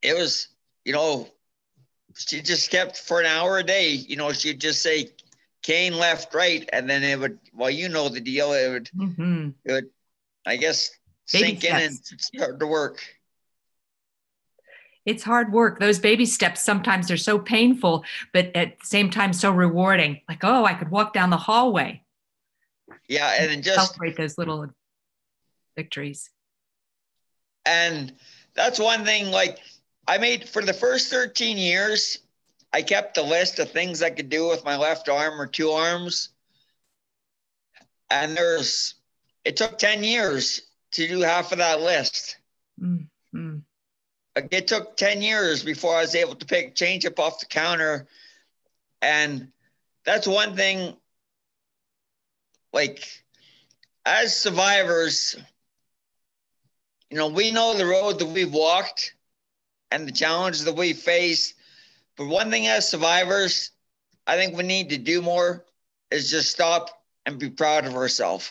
it 0.03 0.17
was, 0.17 0.49
you 0.85 0.93
know, 0.93 1.29
she 2.17 2.41
just 2.41 2.71
kept 2.71 2.97
for 2.97 3.21
an 3.21 3.27
hour 3.27 3.59
a 3.59 3.65
day, 3.65 3.91
you 3.91 4.17
know, 4.17 4.33
she'd 4.33 4.61
just 4.61 4.83
say 4.83 5.11
cane 5.63 5.97
left, 5.97 6.35
right, 6.35 6.69
and 6.73 6.89
then 6.89 7.03
it 7.03 7.19
would, 7.19 7.39
well, 7.53 7.71
you 7.71 7.89
know 7.89 8.09
the 8.09 8.21
deal, 8.21 8.53
it 8.53 8.71
would, 8.71 8.91
mm-hmm. 8.97 9.49
it 9.65 9.73
would 9.73 9.91
I 10.47 10.57
guess, 10.57 10.91
Baby 11.33 11.45
sink 11.45 11.59
steps. 11.61 11.75
in 11.75 11.83
and 11.83 12.21
start 12.21 12.61
to 12.61 12.67
work 12.67 13.03
it's 15.09 15.23
hard 15.23 15.55
work. 15.55 15.81
Those 15.81 15.99
baby 15.99 16.27
steps 16.27 16.63
sometimes 16.63 17.11
are 17.11 17.17
so 17.17 17.39
painful, 17.39 18.05
but 18.35 18.55
at 18.55 18.79
the 18.79 18.87
same 18.87 19.09
time 19.09 19.33
so 19.33 19.51
rewarding. 19.51 20.21
Like, 20.29 20.45
oh, 20.45 20.67
I 20.67 20.75
could 20.75 20.91
walk 20.91 21.15
down 21.15 21.31
the 21.31 21.39
hallway. 21.39 22.03
Yeah, 23.09 23.35
and, 23.39 23.51
and 23.51 23.63
just 23.63 23.89
celebrate 23.89 24.17
those 24.17 24.39
little 24.39 24.67
victories. 25.77 26.31
And 27.65 28.13
that's 28.55 28.79
one 28.79 29.05
thing. 29.05 29.31
Like, 29.31 29.59
I 30.07 30.19
made 30.19 30.49
for 30.49 30.63
the 30.63 30.73
first 30.73 31.11
13 31.11 31.57
years, 31.57 32.19
I 32.73 32.83
kept 32.83 33.17
a 33.17 33.23
list 33.23 33.59
of 33.59 33.71
things 33.71 34.03
I 34.03 34.11
could 34.11 34.29
do 34.29 34.49
with 34.49 34.65
my 34.65 34.77
left 34.77 35.09
arm 35.09 35.41
or 35.41 35.47
two 35.47 35.71
arms. 35.71 36.31
And 38.11 38.37
there's, 38.37 38.95
it 39.45 39.57
took 39.57 39.79
10 39.79 40.05
years 40.05 40.63
to 40.93 41.07
do 41.09 41.21
half 41.21 41.53
of 41.53 41.59
that 41.59 41.81
list. 41.81 42.37
Mm-hmm 42.81 43.59
it 44.51 44.69
took 44.69 44.97
10 44.97 45.23
years 45.23 45.63
before 45.63 45.97
I 45.97 46.03
was 46.03 46.15
able 46.15 46.35
to 46.37 46.47
pick 46.47 46.75
change 46.75 47.05
up 47.05 47.19
off 47.19 47.41
the 47.41 47.47
counter. 47.47 48.07
And 49.03 49.49
that's 50.05 50.27
one 50.27 50.57
thing, 50.57 50.97
like, 52.73 53.07
as 54.05 54.37
survivors, 54.37 55.37
you 57.11 57.17
know, 57.17 57.29
we 57.29 57.51
know 57.51 57.75
the 57.75 57.87
road 57.87 58.19
that 58.19 58.27
we've 58.27 58.53
walked 58.53 59.15
and 59.91 60.07
the 60.07 60.13
challenges 60.13 60.65
that 60.65 60.77
we 60.77 60.93
face. 60.93 61.55
But 62.17 62.27
one 62.27 62.51
thing 62.51 62.67
as 62.67 62.89
survivors, 62.89 63.71
I 64.27 64.37
think 64.37 64.57
we 64.57 64.63
need 64.65 64.91
to 64.91 64.99
do 64.99 65.23
more 65.23 65.65
is 66.11 66.31
just 66.31 66.51
stop 66.51 66.91
and 67.25 67.39
be 67.39 67.51
proud 67.51 67.87
of 67.87 67.95
ourselves. 67.95 68.51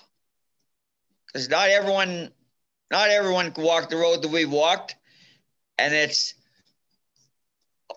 Because 1.28 1.50
not 1.50 1.70
everyone, 1.70 2.32
not 2.90 3.10
everyone 3.10 3.52
can 3.52 3.64
walk 3.64 3.90
the 3.90 3.98
road 3.98 4.22
that 4.22 4.32
we've 4.32 4.52
walked. 4.52 4.96
And 5.78 5.94
it's 5.94 6.34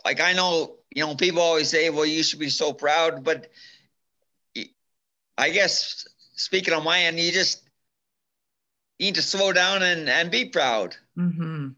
like 0.04 0.20
I 0.20 0.32
know, 0.32 0.76
you 0.94 1.06
know, 1.06 1.14
people 1.14 1.40
always 1.40 1.68
say, 1.68 1.88
well, 1.90 2.06
you 2.06 2.22
should 2.22 2.38
be 2.40 2.50
so 2.50 2.72
proud, 2.72 3.24
but 3.24 3.50
I 5.40 5.48
guess 5.48 6.06
speaking 6.34 6.74
on 6.74 6.84
my 6.84 7.00
end, 7.00 7.18
you 7.18 7.32
just 7.32 7.62
need 8.98 9.14
to 9.14 9.22
slow 9.22 9.52
down 9.52 9.82
and, 9.82 10.06
and 10.06 10.30
be 10.30 10.50
proud. 10.50 10.96
Mm-hmm. 11.18 11.68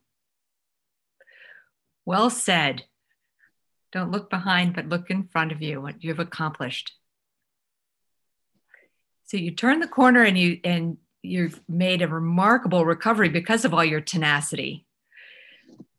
Well 2.04 2.28
said. 2.28 2.82
Don't 3.92 4.10
look 4.10 4.30
behind, 4.30 4.74
but 4.74 4.88
look 4.88 5.10
in 5.10 5.28
front 5.28 5.52
of 5.52 5.62
you, 5.62 5.80
what 5.80 6.02
you've 6.02 6.18
accomplished. 6.18 6.92
So 9.26 9.36
you 9.36 9.52
turn 9.52 9.78
the 9.78 9.86
corner 9.86 10.24
and 10.24 10.36
you 10.36 10.58
and 10.64 10.96
you've 11.22 11.60
made 11.68 12.02
a 12.02 12.08
remarkable 12.08 12.84
recovery 12.84 13.28
because 13.28 13.64
of 13.64 13.72
all 13.72 13.84
your 13.84 14.00
tenacity. 14.00 14.86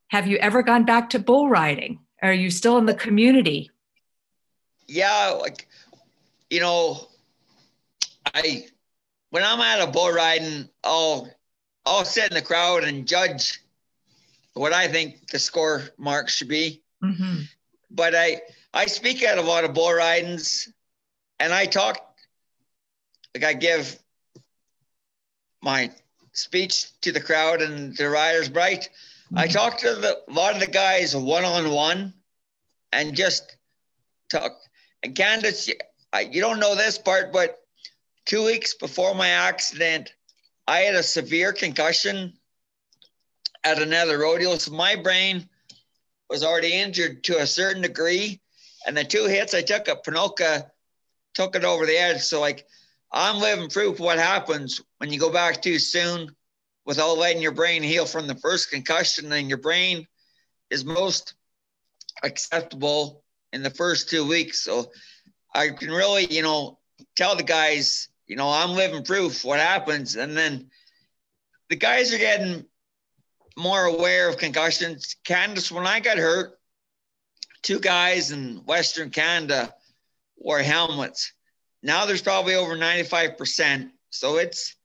Have 0.09 0.27
you 0.27 0.37
ever 0.37 0.63
gone 0.63 0.83
back 0.83 1.11
to 1.11 1.19
bull 1.19 1.49
riding? 1.49 1.99
Are 2.21 2.33
you 2.33 2.51
still 2.51 2.77
in 2.77 2.87
the 2.87 2.93
community? 2.93 3.71
Yeah, 4.85 5.37
like 5.39 5.67
you 6.49 6.59
know, 6.59 7.07
I 8.33 8.65
when 9.29 9.43
I'm 9.43 9.61
at 9.61 9.81
a 9.81 9.91
bull 9.91 10.11
riding, 10.11 10.69
I'll 10.83 11.29
I'll 11.85 12.05
sit 12.05 12.29
in 12.29 12.35
the 12.35 12.41
crowd 12.41 12.83
and 12.83 13.07
judge 13.07 13.59
what 14.53 14.73
I 14.73 14.87
think 14.87 15.29
the 15.31 15.39
score 15.39 15.83
mark 15.97 16.29
should 16.29 16.47
be. 16.47 16.83
Mm-hmm. 17.03 17.41
But 17.91 18.15
I 18.15 18.41
I 18.73 18.85
speak 18.85 19.23
at 19.23 19.37
a 19.37 19.41
lot 19.41 19.63
of 19.63 19.73
bull 19.73 19.93
ridings, 19.93 20.71
and 21.39 21.53
I 21.53 21.65
talk 21.65 21.97
like 23.33 23.43
I 23.43 23.53
give 23.53 23.97
my 25.61 25.91
speech 26.33 26.99
to 27.01 27.11
the 27.11 27.21
crowd 27.21 27.61
and 27.61 27.95
the 27.97 28.09
riders 28.09 28.49
bright. 28.49 28.89
Mm-hmm. 29.25 29.39
I 29.39 29.47
talk 29.47 29.77
to 29.79 29.95
the, 29.95 30.19
a 30.27 30.31
lot 30.31 30.53
of 30.53 30.59
the 30.59 30.67
guys 30.67 31.15
one 31.15 31.45
on 31.45 31.71
one, 31.71 32.13
and 32.91 33.15
just 33.15 33.57
talk. 34.29 34.59
And 35.01 35.15
Candace, 35.15 35.69
I, 36.11 36.21
you 36.21 36.41
don't 36.41 36.59
know 36.59 36.75
this 36.75 36.97
part, 36.97 37.33
but 37.33 37.62
two 38.25 38.45
weeks 38.45 38.73
before 38.73 39.13
my 39.15 39.29
accident, 39.29 40.13
I 40.67 40.79
had 40.79 40.95
a 40.95 41.03
severe 41.03 41.53
concussion 41.53 42.33
at 43.63 43.81
another 43.81 44.19
rodeo. 44.19 44.57
So 44.57 44.71
my 44.71 44.95
brain 44.95 45.47
was 46.29 46.43
already 46.43 46.73
injured 46.73 47.23
to 47.25 47.39
a 47.39 47.47
certain 47.47 47.81
degree. 47.81 48.41
And 48.85 48.95
the 48.95 49.03
two 49.03 49.25
hits 49.25 49.53
I 49.53 49.61
took 49.61 49.87
at 49.87 50.05
Ponoka 50.05 50.69
took 51.33 51.55
it 51.55 51.63
over 51.63 51.85
the 51.85 51.97
edge. 51.97 52.21
So 52.21 52.39
like 52.39 52.65
I'm 53.11 53.39
living 53.39 53.69
proof 53.69 53.99
what 53.99 54.17
happens 54.17 54.81
when 54.97 55.11
you 55.11 55.19
go 55.19 55.31
back 55.31 55.61
too 55.61 55.79
soon 55.79 56.35
without 56.85 57.17
letting 57.17 57.41
your 57.41 57.51
brain 57.51 57.83
heal 57.83 58.05
from 58.05 58.27
the 58.27 58.35
first 58.35 58.69
concussion 58.69 59.31
and 59.31 59.49
your 59.49 59.57
brain 59.57 60.07
is 60.69 60.83
most 60.83 61.35
acceptable 62.23 63.23
in 63.53 63.63
the 63.63 63.69
first 63.69 64.09
two 64.09 64.27
weeks. 64.27 64.63
So 64.63 64.91
I 65.53 65.69
can 65.69 65.91
really, 65.91 66.25
you 66.25 66.41
know, 66.41 66.79
tell 67.15 67.35
the 67.35 67.43
guys, 67.43 68.09
you 68.27 68.35
know, 68.35 68.49
I'm 68.49 68.71
living 68.71 69.03
proof 69.03 69.43
what 69.43 69.59
happens. 69.59 70.15
And 70.15 70.35
then 70.35 70.69
the 71.69 71.75
guys 71.75 72.13
are 72.13 72.17
getting 72.17 72.65
more 73.57 73.83
aware 73.85 74.29
of 74.29 74.37
concussions. 74.37 75.15
Candace, 75.23 75.71
when 75.71 75.85
I 75.85 75.99
got 75.99 76.17
hurt, 76.17 76.57
two 77.61 77.79
guys 77.79 78.31
in 78.31 78.57
Western 78.65 79.09
Canada 79.09 79.73
wore 80.37 80.59
helmets. 80.59 81.33
Now 81.81 82.05
there's 82.05 82.21
probably 82.21 82.55
over 82.55 82.75
95%. 82.75 83.91
So 84.09 84.37
it's 84.37 84.75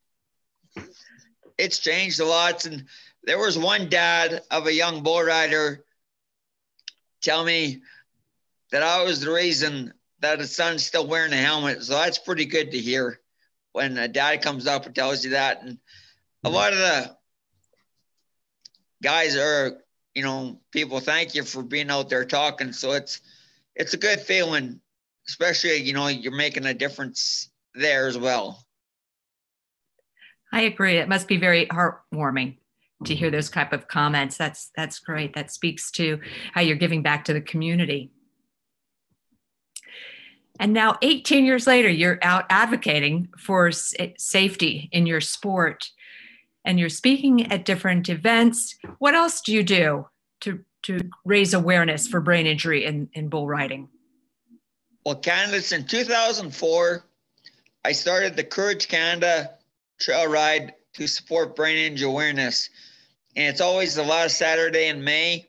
it's 1.57 1.79
changed 1.79 2.20
a 2.20 2.24
lot. 2.24 2.64
And 2.64 2.87
there 3.24 3.38
was 3.38 3.59
one 3.59 3.88
dad 3.88 4.42
of 4.51 4.66
a 4.66 4.72
young 4.72 5.03
bull 5.03 5.22
rider 5.22 5.85
tell 7.20 7.44
me 7.44 7.83
that 8.70 8.83
I 8.83 9.03
was 9.03 9.20
the 9.20 9.33
reason 9.33 9.92
that 10.20 10.40
his 10.40 10.55
son's 10.55 10.85
still 10.85 11.07
wearing 11.07 11.33
a 11.33 11.37
helmet. 11.37 11.83
So 11.83 11.94
that's 11.94 12.18
pretty 12.18 12.44
good 12.44 12.72
to 12.72 12.79
hear 12.79 13.20
when 13.78 13.96
a 13.96 14.08
dad 14.08 14.42
comes 14.42 14.66
up 14.66 14.86
and 14.86 14.94
tells 14.94 15.24
you 15.24 15.30
that. 15.30 15.62
And 15.62 15.78
a 16.42 16.48
mm-hmm. 16.48 16.54
lot 16.54 16.72
of 16.72 16.78
the 16.80 17.16
guys 19.00 19.36
are, 19.36 19.78
you 20.16 20.24
know, 20.24 20.60
people 20.72 20.98
thank 20.98 21.36
you 21.36 21.44
for 21.44 21.62
being 21.62 21.88
out 21.88 22.08
there 22.08 22.24
talking. 22.24 22.72
So 22.72 22.90
it's 22.92 23.20
it's 23.76 23.94
a 23.94 23.96
good 23.96 24.18
feeling, 24.18 24.80
especially 25.28 25.76
you 25.76 25.92
know 25.92 26.08
you're 26.08 26.34
making 26.34 26.66
a 26.66 26.74
difference 26.74 27.50
there 27.72 28.08
as 28.08 28.18
well. 28.18 28.66
I 30.52 30.62
agree. 30.62 30.96
It 30.96 31.08
must 31.08 31.28
be 31.28 31.36
very 31.36 31.66
heartwarming 31.66 32.56
to 33.04 33.14
hear 33.14 33.28
mm-hmm. 33.28 33.36
those 33.36 33.48
type 33.48 33.72
of 33.72 33.86
comments. 33.86 34.36
That's 34.36 34.72
that's 34.74 34.98
great. 34.98 35.36
That 35.36 35.52
speaks 35.52 35.92
to 35.92 36.18
how 36.52 36.62
you're 36.62 36.76
giving 36.76 37.04
back 37.04 37.26
to 37.26 37.32
the 37.32 37.40
community. 37.40 38.10
And 40.59 40.73
now, 40.73 40.97
18 41.03 41.44
years 41.44 41.66
later, 41.66 41.88
you're 41.88 42.18
out 42.23 42.44
advocating 42.51 43.29
for 43.38 43.71
safety 43.71 44.88
in 44.92 45.07
your 45.07 45.21
sport 45.21 45.90
and 46.64 46.79
you're 46.79 46.88
speaking 46.88 47.51
at 47.53 47.64
different 47.64 48.09
events. 48.09 48.77
What 48.99 49.14
else 49.14 49.40
do 49.40 49.55
you 49.55 49.62
do 49.62 50.07
to, 50.40 50.62
to 50.83 51.01
raise 51.25 51.55
awareness 51.55 52.07
for 52.07 52.21
brain 52.21 52.47
injury 52.47 52.85
in, 52.85 53.09
in 53.14 53.29
bull 53.29 53.47
riding? 53.47 53.88
Well, 55.05 55.16
Candace 55.16 55.73
in 55.73 55.87
2004, 55.87 57.05
I 57.85 57.92
started 57.92 58.37
the 58.37 58.44
Courage 58.44 58.88
Canada 58.88 59.55
trail 59.99 60.27
ride 60.27 60.75
to 60.94 61.07
support 61.07 61.57
brain 61.57 61.79
injury 61.79 62.09
awareness. 62.09 62.68
And 63.37 63.47
it's 63.47 63.61
always 63.61 63.94
the 63.94 64.03
last 64.03 64.37
Saturday 64.37 64.88
in 64.88 65.03
May. 65.03 65.49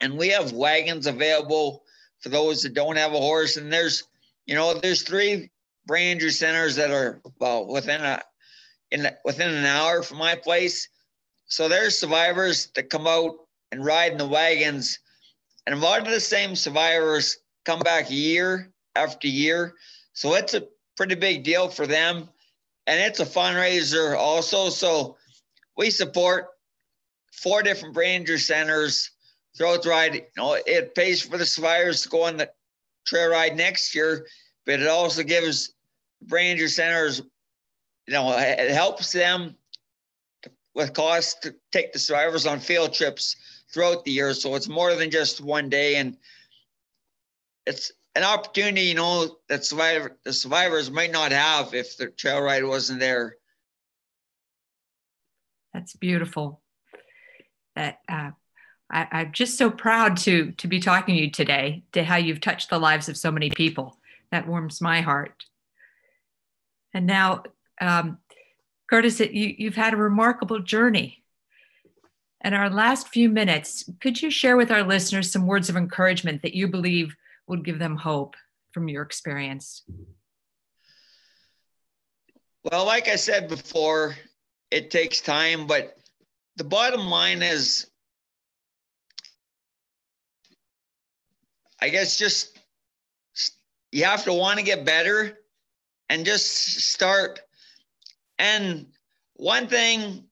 And 0.00 0.18
we 0.18 0.28
have 0.28 0.52
wagons 0.52 1.06
available 1.06 1.84
for 2.20 2.28
those 2.28 2.62
that 2.62 2.74
don't 2.74 2.96
have 2.96 3.14
a 3.14 3.18
horse. 3.18 3.56
And 3.56 3.72
there's, 3.72 4.04
you 4.48 4.54
know, 4.54 4.72
there's 4.72 5.02
three 5.02 5.50
brain 5.86 6.12
injury 6.12 6.30
centers 6.30 6.74
that 6.76 6.90
are 6.90 7.20
well 7.38 7.66
within 7.66 8.00
a 8.00 8.22
in 8.90 9.06
within 9.24 9.50
an 9.50 9.66
hour 9.66 10.02
from 10.02 10.16
my 10.16 10.34
place. 10.34 10.88
So 11.44 11.68
there's 11.68 11.98
survivors 11.98 12.70
that 12.74 12.90
come 12.90 13.06
out 13.06 13.36
and 13.70 13.84
ride 13.84 14.12
in 14.12 14.18
the 14.18 14.26
wagons, 14.26 14.98
and 15.66 15.74
a 15.74 15.78
lot 15.78 16.00
of 16.00 16.06
the 16.10 16.18
same 16.18 16.56
survivors 16.56 17.38
come 17.66 17.80
back 17.80 18.10
year 18.10 18.72
after 18.96 19.28
year. 19.28 19.74
So 20.14 20.34
it's 20.34 20.54
a 20.54 20.66
pretty 20.96 21.14
big 21.14 21.44
deal 21.44 21.68
for 21.68 21.86
them, 21.86 22.30
and 22.86 22.98
it's 22.98 23.20
a 23.20 23.26
fundraiser 23.26 24.16
also. 24.16 24.70
So 24.70 25.18
we 25.76 25.90
support 25.90 26.46
four 27.34 27.62
different 27.62 27.96
ranger 27.96 28.38
centers 28.38 29.10
throughout 29.58 29.82
the 29.82 29.90
ride. 29.90 30.14
You 30.14 30.22
know, 30.38 30.56
it 30.66 30.94
pays 30.94 31.20
for 31.20 31.36
the 31.36 31.44
survivors 31.44 32.02
to 32.02 32.08
go 32.08 32.22
on 32.22 32.38
the 32.38 32.50
trail 33.06 33.30
ride 33.30 33.56
next 33.56 33.94
year, 33.94 34.26
but 34.66 34.80
it 34.80 34.88
also 34.88 35.22
gives 35.22 35.72
ranger 36.28 36.68
centers 36.68 37.22
you 38.08 38.14
know, 38.14 38.34
it 38.38 38.70
helps 38.70 39.12
them 39.12 39.54
with 40.74 40.94
costs 40.94 41.34
to 41.40 41.54
take 41.72 41.92
the 41.92 41.98
survivors 41.98 42.46
on 42.46 42.58
field 42.58 42.94
trips 42.94 43.36
throughout 43.70 44.02
the 44.02 44.10
year. 44.10 44.32
So 44.32 44.54
it's 44.54 44.66
more 44.66 44.94
than 44.94 45.10
just 45.10 45.42
one 45.42 45.68
day, 45.68 45.96
and 45.96 46.16
it's 47.66 47.92
an 48.14 48.24
opportunity, 48.24 48.80
you 48.80 48.94
know, 48.94 49.36
that 49.50 49.66
survivor, 49.66 50.16
the 50.24 50.32
survivors 50.32 50.90
might 50.90 51.12
not 51.12 51.32
have 51.32 51.74
if 51.74 51.98
the 51.98 52.06
trail 52.06 52.40
ride 52.40 52.64
wasn't 52.64 52.98
there. 52.98 53.36
That's 55.74 55.94
beautiful. 55.94 56.62
That 57.76 57.98
uh, 58.08 58.30
I, 58.90 59.22
am 59.22 59.32
just 59.32 59.58
so 59.58 59.70
proud 59.70 60.16
to 60.18 60.52
to 60.52 60.66
be 60.66 60.80
talking 60.80 61.16
to 61.16 61.20
you 61.22 61.30
today. 61.30 61.82
To 61.92 62.04
how 62.04 62.16
you've 62.16 62.40
touched 62.40 62.70
the 62.70 62.78
lives 62.78 63.08
of 63.08 63.16
so 63.16 63.30
many 63.30 63.50
people. 63.50 63.98
That 64.30 64.46
warms 64.46 64.80
my 64.80 65.00
heart. 65.00 65.44
And 66.94 67.06
now, 67.06 67.44
um, 67.80 68.18
Curtis, 68.88 69.20
you, 69.20 69.54
you've 69.58 69.76
had 69.76 69.94
a 69.94 69.98
remarkable 69.98 70.60
journey. 70.60 71.22
In 72.44 72.54
our 72.54 72.70
last 72.70 73.08
few 73.08 73.28
minutes, 73.28 73.88
could 74.00 74.22
you 74.22 74.30
share 74.30 74.56
with 74.56 74.70
our 74.70 74.82
listeners 74.82 75.30
some 75.30 75.46
words 75.46 75.68
of 75.68 75.76
encouragement 75.76 76.42
that 76.42 76.54
you 76.54 76.68
believe 76.68 77.14
would 77.46 77.64
give 77.64 77.78
them 77.78 77.96
hope 77.96 78.36
from 78.72 78.88
your 78.88 79.02
experience? 79.02 79.82
Well, 82.70 82.86
like 82.86 83.08
I 83.08 83.16
said 83.16 83.48
before, 83.48 84.14
it 84.70 84.90
takes 84.90 85.20
time, 85.20 85.66
but 85.66 85.96
the 86.56 86.64
bottom 86.64 87.06
line 87.08 87.42
is 87.42 87.90
I 91.80 91.88
guess 91.88 92.16
just 92.16 92.58
you 93.92 94.04
have 94.04 94.24
to 94.24 94.32
want 94.32 94.58
to 94.58 94.64
get 94.64 94.84
better 94.84 95.38
and 96.08 96.24
just 96.24 96.80
start. 96.92 97.40
And 98.38 98.86
one 99.34 99.66
thing, 99.66 100.24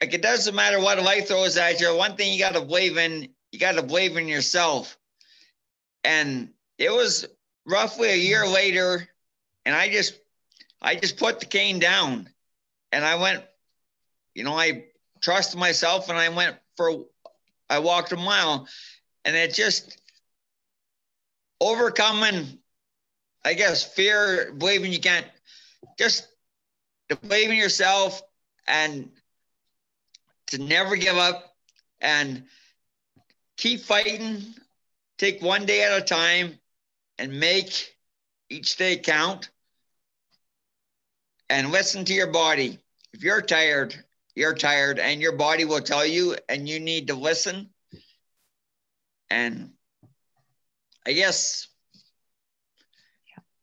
like 0.00 0.12
it 0.12 0.22
doesn't 0.22 0.54
matter 0.54 0.80
what 0.80 1.02
life 1.02 1.28
throws 1.28 1.56
at 1.56 1.80
you, 1.80 1.96
one 1.96 2.16
thing 2.16 2.32
you 2.32 2.38
got 2.38 2.54
to 2.54 2.60
believe 2.60 2.96
in, 2.96 3.28
you 3.52 3.58
got 3.58 3.76
to 3.76 3.82
believe 3.82 4.16
in 4.16 4.28
yourself. 4.28 4.98
And 6.04 6.50
it 6.78 6.90
was 6.90 7.26
roughly 7.64 8.10
a 8.10 8.16
year 8.16 8.46
later, 8.46 9.08
and 9.64 9.74
I 9.74 9.88
just, 9.88 10.18
I 10.80 10.94
just 10.94 11.16
put 11.16 11.40
the 11.40 11.46
cane 11.46 11.78
down 11.78 12.28
and 12.92 13.04
I 13.04 13.16
went, 13.16 13.42
you 14.34 14.44
know, 14.44 14.54
I 14.54 14.84
trusted 15.20 15.58
myself 15.58 16.08
and 16.08 16.18
I 16.18 16.28
went 16.28 16.56
for, 16.76 17.04
I 17.68 17.80
walked 17.80 18.12
a 18.12 18.16
mile 18.16 18.68
and 19.24 19.34
it 19.34 19.54
just, 19.54 19.98
overcoming, 21.60 22.58
I 23.44 23.54
guess, 23.54 23.84
fear, 23.84 24.52
believing 24.52 24.92
you 24.92 25.00
can't, 25.00 25.26
just 25.98 26.26
in 27.08 27.56
yourself 27.56 28.22
and 28.66 29.10
to 30.48 30.58
never 30.58 30.96
give 30.96 31.16
up 31.16 31.54
and 32.00 32.44
keep 33.56 33.80
fighting, 33.80 34.42
take 35.18 35.42
one 35.42 35.66
day 35.66 35.82
at 35.82 36.00
a 36.00 36.04
time 36.04 36.58
and 37.18 37.40
make 37.40 37.96
each 38.48 38.76
day 38.76 38.96
count. 38.96 39.50
And 41.48 41.70
listen 41.70 42.04
to 42.06 42.12
your 42.12 42.32
body. 42.32 42.78
If 43.12 43.22
you're 43.22 43.40
tired, 43.40 43.94
you're 44.34 44.54
tired 44.54 44.98
and 44.98 45.20
your 45.20 45.32
body 45.32 45.64
will 45.64 45.80
tell 45.80 46.04
you 46.04 46.36
and 46.48 46.68
you 46.68 46.80
need 46.80 47.06
to 47.06 47.14
listen. 47.14 47.70
And 49.30 49.70
I 51.06 51.12
guess 51.12 51.68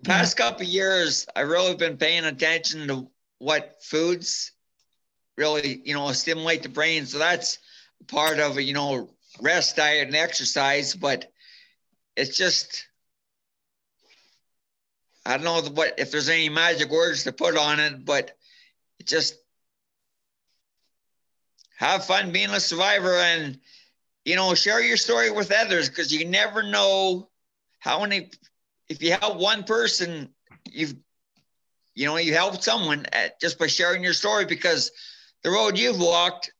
past 0.04 0.38
couple 0.38 0.66
years, 0.66 1.28
I've 1.36 1.50
really 1.50 1.76
been 1.76 1.98
paying 1.98 2.26
attention 2.26 2.88
to 2.88 3.08
what 3.40 3.84
foods 3.84 4.54
really, 5.38 5.82
you 5.84 5.94
know, 5.94 6.12
stimulate 6.14 6.64
the 6.64 6.70
brain. 6.70 7.06
So 7.06 7.18
that's 7.18 7.60
part 8.08 8.40
of 8.40 8.60
you 8.60 8.74
know, 8.74 9.10
rest 9.42 9.76
diet 9.76 10.08
and 10.08 10.16
exercise, 10.16 10.96
but 10.96 11.32
it's 12.16 12.38
just 12.38 12.88
I 15.26 15.38
don't 15.38 15.44
know 15.44 15.62
what 15.72 15.96
if 15.98 16.12
there's 16.12 16.30
any 16.30 16.50
magic 16.50 16.90
words 16.90 17.24
to 17.24 17.32
put 17.32 17.58
on 17.58 17.80
it, 17.80 18.06
but 18.06 18.38
it 19.00 19.08
just 19.08 19.36
have 21.78 22.06
fun 22.06 22.32
being 22.32 22.50
a 22.52 22.60
survivor 22.60 23.16
and 23.16 23.60
you 24.26 24.36
know 24.36 24.54
share 24.54 24.82
your 24.82 24.98
story 24.98 25.32
with 25.32 25.52
others 25.52 25.90
because 25.90 26.14
you 26.14 26.26
never 26.26 26.64
know 26.64 27.30
how 27.84 28.00
many 28.00 28.30
if 28.88 29.04
you 29.04 29.12
help 29.12 29.38
one 29.38 29.64
person 29.64 30.30
you've 30.66 30.96
you 31.96 32.06
know 32.06 32.16
you 32.16 32.34
helped 32.34 32.64
someone 32.64 33.06
at, 33.12 33.40
just 33.42 33.60
by 33.60 33.68
sharing 33.68 34.02
your 34.02 34.14
story 34.14 34.46
because 34.46 34.92
the 35.44 35.52
road 35.52 35.78
you've 35.78 36.00
walked 36.00 36.54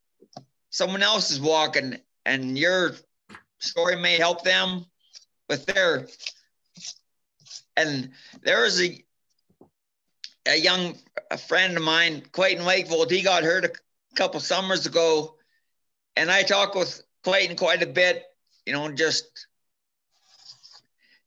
someone 0.68 1.02
else 1.02 1.30
is 1.30 1.40
walking 1.40 1.96
and 2.26 2.58
your 2.58 2.94
story 3.58 3.96
may 3.96 4.18
help 4.18 4.44
them 4.44 4.84
with 5.48 5.64
their 5.64 6.06
and 7.76 8.10
there 8.42 8.62
was 8.62 8.82
a 8.82 9.02
a 10.46 10.60
young 10.60 10.94
a 11.30 11.38
friend 11.38 11.74
of 11.74 11.82
mine 11.82 12.22
clayton 12.32 12.66
wakefield 12.66 13.10
he 13.10 13.22
got 13.22 13.42
hurt 13.42 13.64
a 13.64 13.72
couple 14.14 14.38
summers 14.40 14.84
ago 14.84 15.36
and 16.16 16.30
i 16.30 16.42
talked 16.42 16.76
with 16.76 17.02
clayton 17.22 17.56
quite 17.56 17.82
a 17.82 17.86
bit 17.86 18.24
you 18.66 18.74
know 18.74 18.92
just 18.92 19.46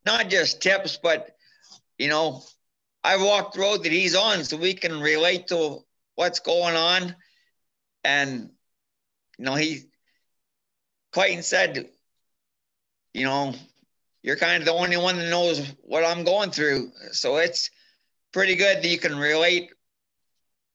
not 0.04 0.28
just 0.28 0.62
tips, 0.62 0.98
but 1.02 1.30
you 1.98 2.08
know, 2.08 2.42
I 3.02 3.16
walked 3.16 3.54
the 3.54 3.60
road 3.60 3.84
that 3.84 3.92
he's 3.92 4.14
on 4.14 4.44
so 4.44 4.56
we 4.56 4.74
can 4.74 5.00
relate 5.00 5.48
to 5.48 5.84
what's 6.14 6.40
going 6.40 6.76
on. 6.76 7.14
And 8.04 8.50
you 9.38 9.44
know, 9.44 9.54
he 9.54 9.82
Clayton 11.12 11.42
said, 11.42 11.88
you 13.14 13.24
know, 13.24 13.54
you're 14.22 14.36
kind 14.36 14.62
of 14.62 14.66
the 14.66 14.72
only 14.72 14.96
one 14.96 15.16
that 15.16 15.30
knows 15.30 15.66
what 15.82 16.04
I'm 16.04 16.24
going 16.24 16.50
through. 16.50 16.92
So 17.12 17.36
it's 17.36 17.70
pretty 18.32 18.56
good 18.56 18.78
that 18.78 18.88
you 18.88 18.98
can 18.98 19.16
relate 19.16 19.70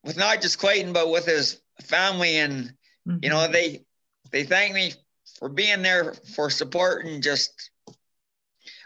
with 0.04 0.18
not 0.18 0.42
just 0.42 0.60
Clayton, 0.60 0.94
but 0.94 1.10
with 1.10 1.26
his 1.26 1.62
family. 1.82 2.38
And, 2.38 2.74
mm-hmm. 3.08 3.18
you 3.22 3.30
know, 3.30 3.38
mm-hmm. 3.38 3.54
they 3.54 3.86
they 4.32 4.44
thank 4.44 4.74
me 4.74 4.94
for 5.38 5.50
being 5.50 5.82
there 5.82 6.14
for 6.36 6.50
support 6.50 7.06
and 7.06 7.22
just 7.22 7.70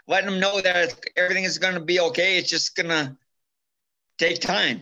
letting 0.08 0.30
them 0.30 0.40
know 0.40 0.60
that 0.60 0.98
everything 1.16 1.44
is 1.44 1.58
going 1.58 1.74
to 1.74 1.80
be 1.80 2.00
okay. 2.00 2.38
It's 2.38 2.48
just 2.48 2.74
going 2.74 2.88
to 2.88 3.16
take 4.18 4.40
time. 4.40 4.80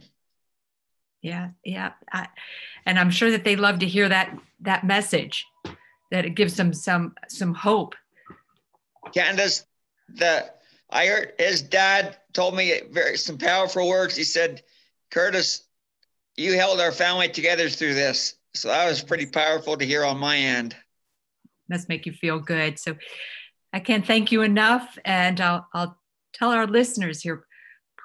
Yeah, 1.20 1.50
yeah, 1.64 1.92
I, 2.12 2.28
and 2.86 2.98
I'm 2.98 3.10
sure 3.10 3.32
that 3.32 3.42
they 3.42 3.56
love 3.56 3.80
to 3.80 3.86
hear 3.86 4.08
that 4.08 4.38
that 4.60 4.86
message, 4.86 5.44
that 6.12 6.24
it 6.24 6.36
gives 6.36 6.56
them 6.56 6.72
some 6.72 7.14
some 7.28 7.52
hope. 7.52 7.94
Candace, 9.12 9.66
the 10.08 10.48
I 10.88 11.06
heard 11.06 11.32
his 11.38 11.62
dad 11.62 12.16
told 12.32 12.54
me 12.54 12.80
very 12.90 13.16
some 13.16 13.38
powerful 13.38 13.88
words. 13.88 14.14
He 14.14 14.22
said, 14.22 14.62
"Curtis, 15.10 15.64
you 16.36 16.54
held 16.54 16.80
our 16.80 16.92
family 16.92 17.28
together 17.28 17.68
through 17.68 17.94
this." 17.94 18.36
So 18.54 18.68
that 18.68 18.86
was 18.86 19.02
pretty 19.02 19.26
powerful 19.26 19.76
to 19.76 19.84
hear 19.84 20.04
on 20.04 20.18
my 20.18 20.36
end. 20.36 20.76
Must 21.68 21.88
make 21.88 22.06
you 22.06 22.12
feel 22.12 22.38
good. 22.38 22.78
So 22.78 22.96
I 23.76 23.78
can't 23.78 24.06
thank 24.06 24.32
you 24.32 24.40
enough. 24.40 24.98
And 25.04 25.38
I'll, 25.38 25.68
I'll 25.74 25.98
tell 26.32 26.50
our 26.50 26.66
listeners 26.66 27.20
here 27.20 27.46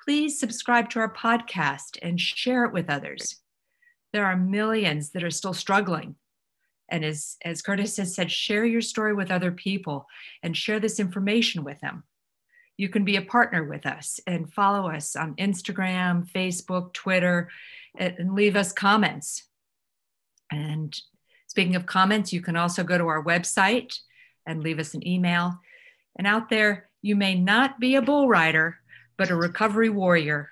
please 0.04 0.38
subscribe 0.38 0.90
to 0.90 1.00
our 1.00 1.14
podcast 1.14 1.98
and 2.02 2.20
share 2.20 2.66
it 2.66 2.74
with 2.74 2.90
others. 2.90 3.38
There 4.12 4.26
are 4.26 4.36
millions 4.36 5.12
that 5.12 5.24
are 5.24 5.32
still 5.32 5.54
struggling. 5.54 6.16
And 6.90 7.06
as, 7.06 7.38
as 7.46 7.62
Curtis 7.62 7.96
has 7.96 8.14
said, 8.14 8.30
share 8.30 8.66
your 8.66 8.82
story 8.82 9.14
with 9.14 9.32
other 9.32 9.54
people 9.54 10.08
and 10.44 10.58
share 10.58 10.82
this 10.82 11.00
information 11.00 11.64
with 11.64 11.80
them. 11.80 12.04
You 12.76 12.90
can 12.90 13.06
be 13.06 13.16
a 13.16 13.22
partner 13.22 13.64
with 13.64 13.86
us 13.86 14.20
and 14.28 14.52
follow 14.52 14.90
us 14.90 15.16
on 15.16 15.36
Instagram, 15.36 16.30
Facebook, 16.30 16.92
Twitter, 16.92 17.48
and 17.98 18.34
leave 18.34 18.58
us 18.58 18.74
comments. 18.74 19.44
And 20.52 20.94
speaking 21.48 21.78
of 21.78 21.86
comments, 21.86 22.34
you 22.34 22.42
can 22.42 22.58
also 22.58 22.84
go 22.84 22.98
to 22.98 23.08
our 23.08 23.24
website 23.24 24.00
and 24.46 24.62
leave 24.62 24.80
us 24.80 24.94
an 24.94 25.08
email. 25.08 25.60
And 26.18 26.28
out 26.28 26.50
there, 26.50 26.90
you 27.02 27.16
may 27.16 27.36
not 27.36 27.80
be 27.80 27.96
a 27.96 28.02
bull 28.02 28.28
rider, 28.28 28.78
but 29.18 29.30
a 29.30 29.36
recovery 29.36 29.90
warrior, 29.90 30.50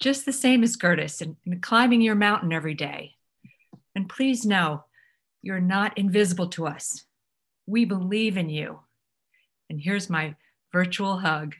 just 0.00 0.24
the 0.24 0.32
same 0.32 0.62
as 0.62 0.76
Curtis 0.76 1.20
and, 1.20 1.36
climbing 1.62 2.00
your 2.00 2.14
mountain 2.14 2.52
every 2.52 2.74
day. 2.74 3.14
And 3.94 4.08
please 4.08 4.44
know 4.44 4.84
you're 5.42 5.60
not 5.60 5.96
invisible 5.96 6.48
to 6.48 6.66
us. 6.66 7.04
We 7.66 7.84
believe 7.84 8.36
in 8.36 8.48
you. 8.48 8.80
And 9.70 9.80
here's 9.80 10.10
my 10.10 10.34
virtual 10.72 11.18
hug. 11.18 11.54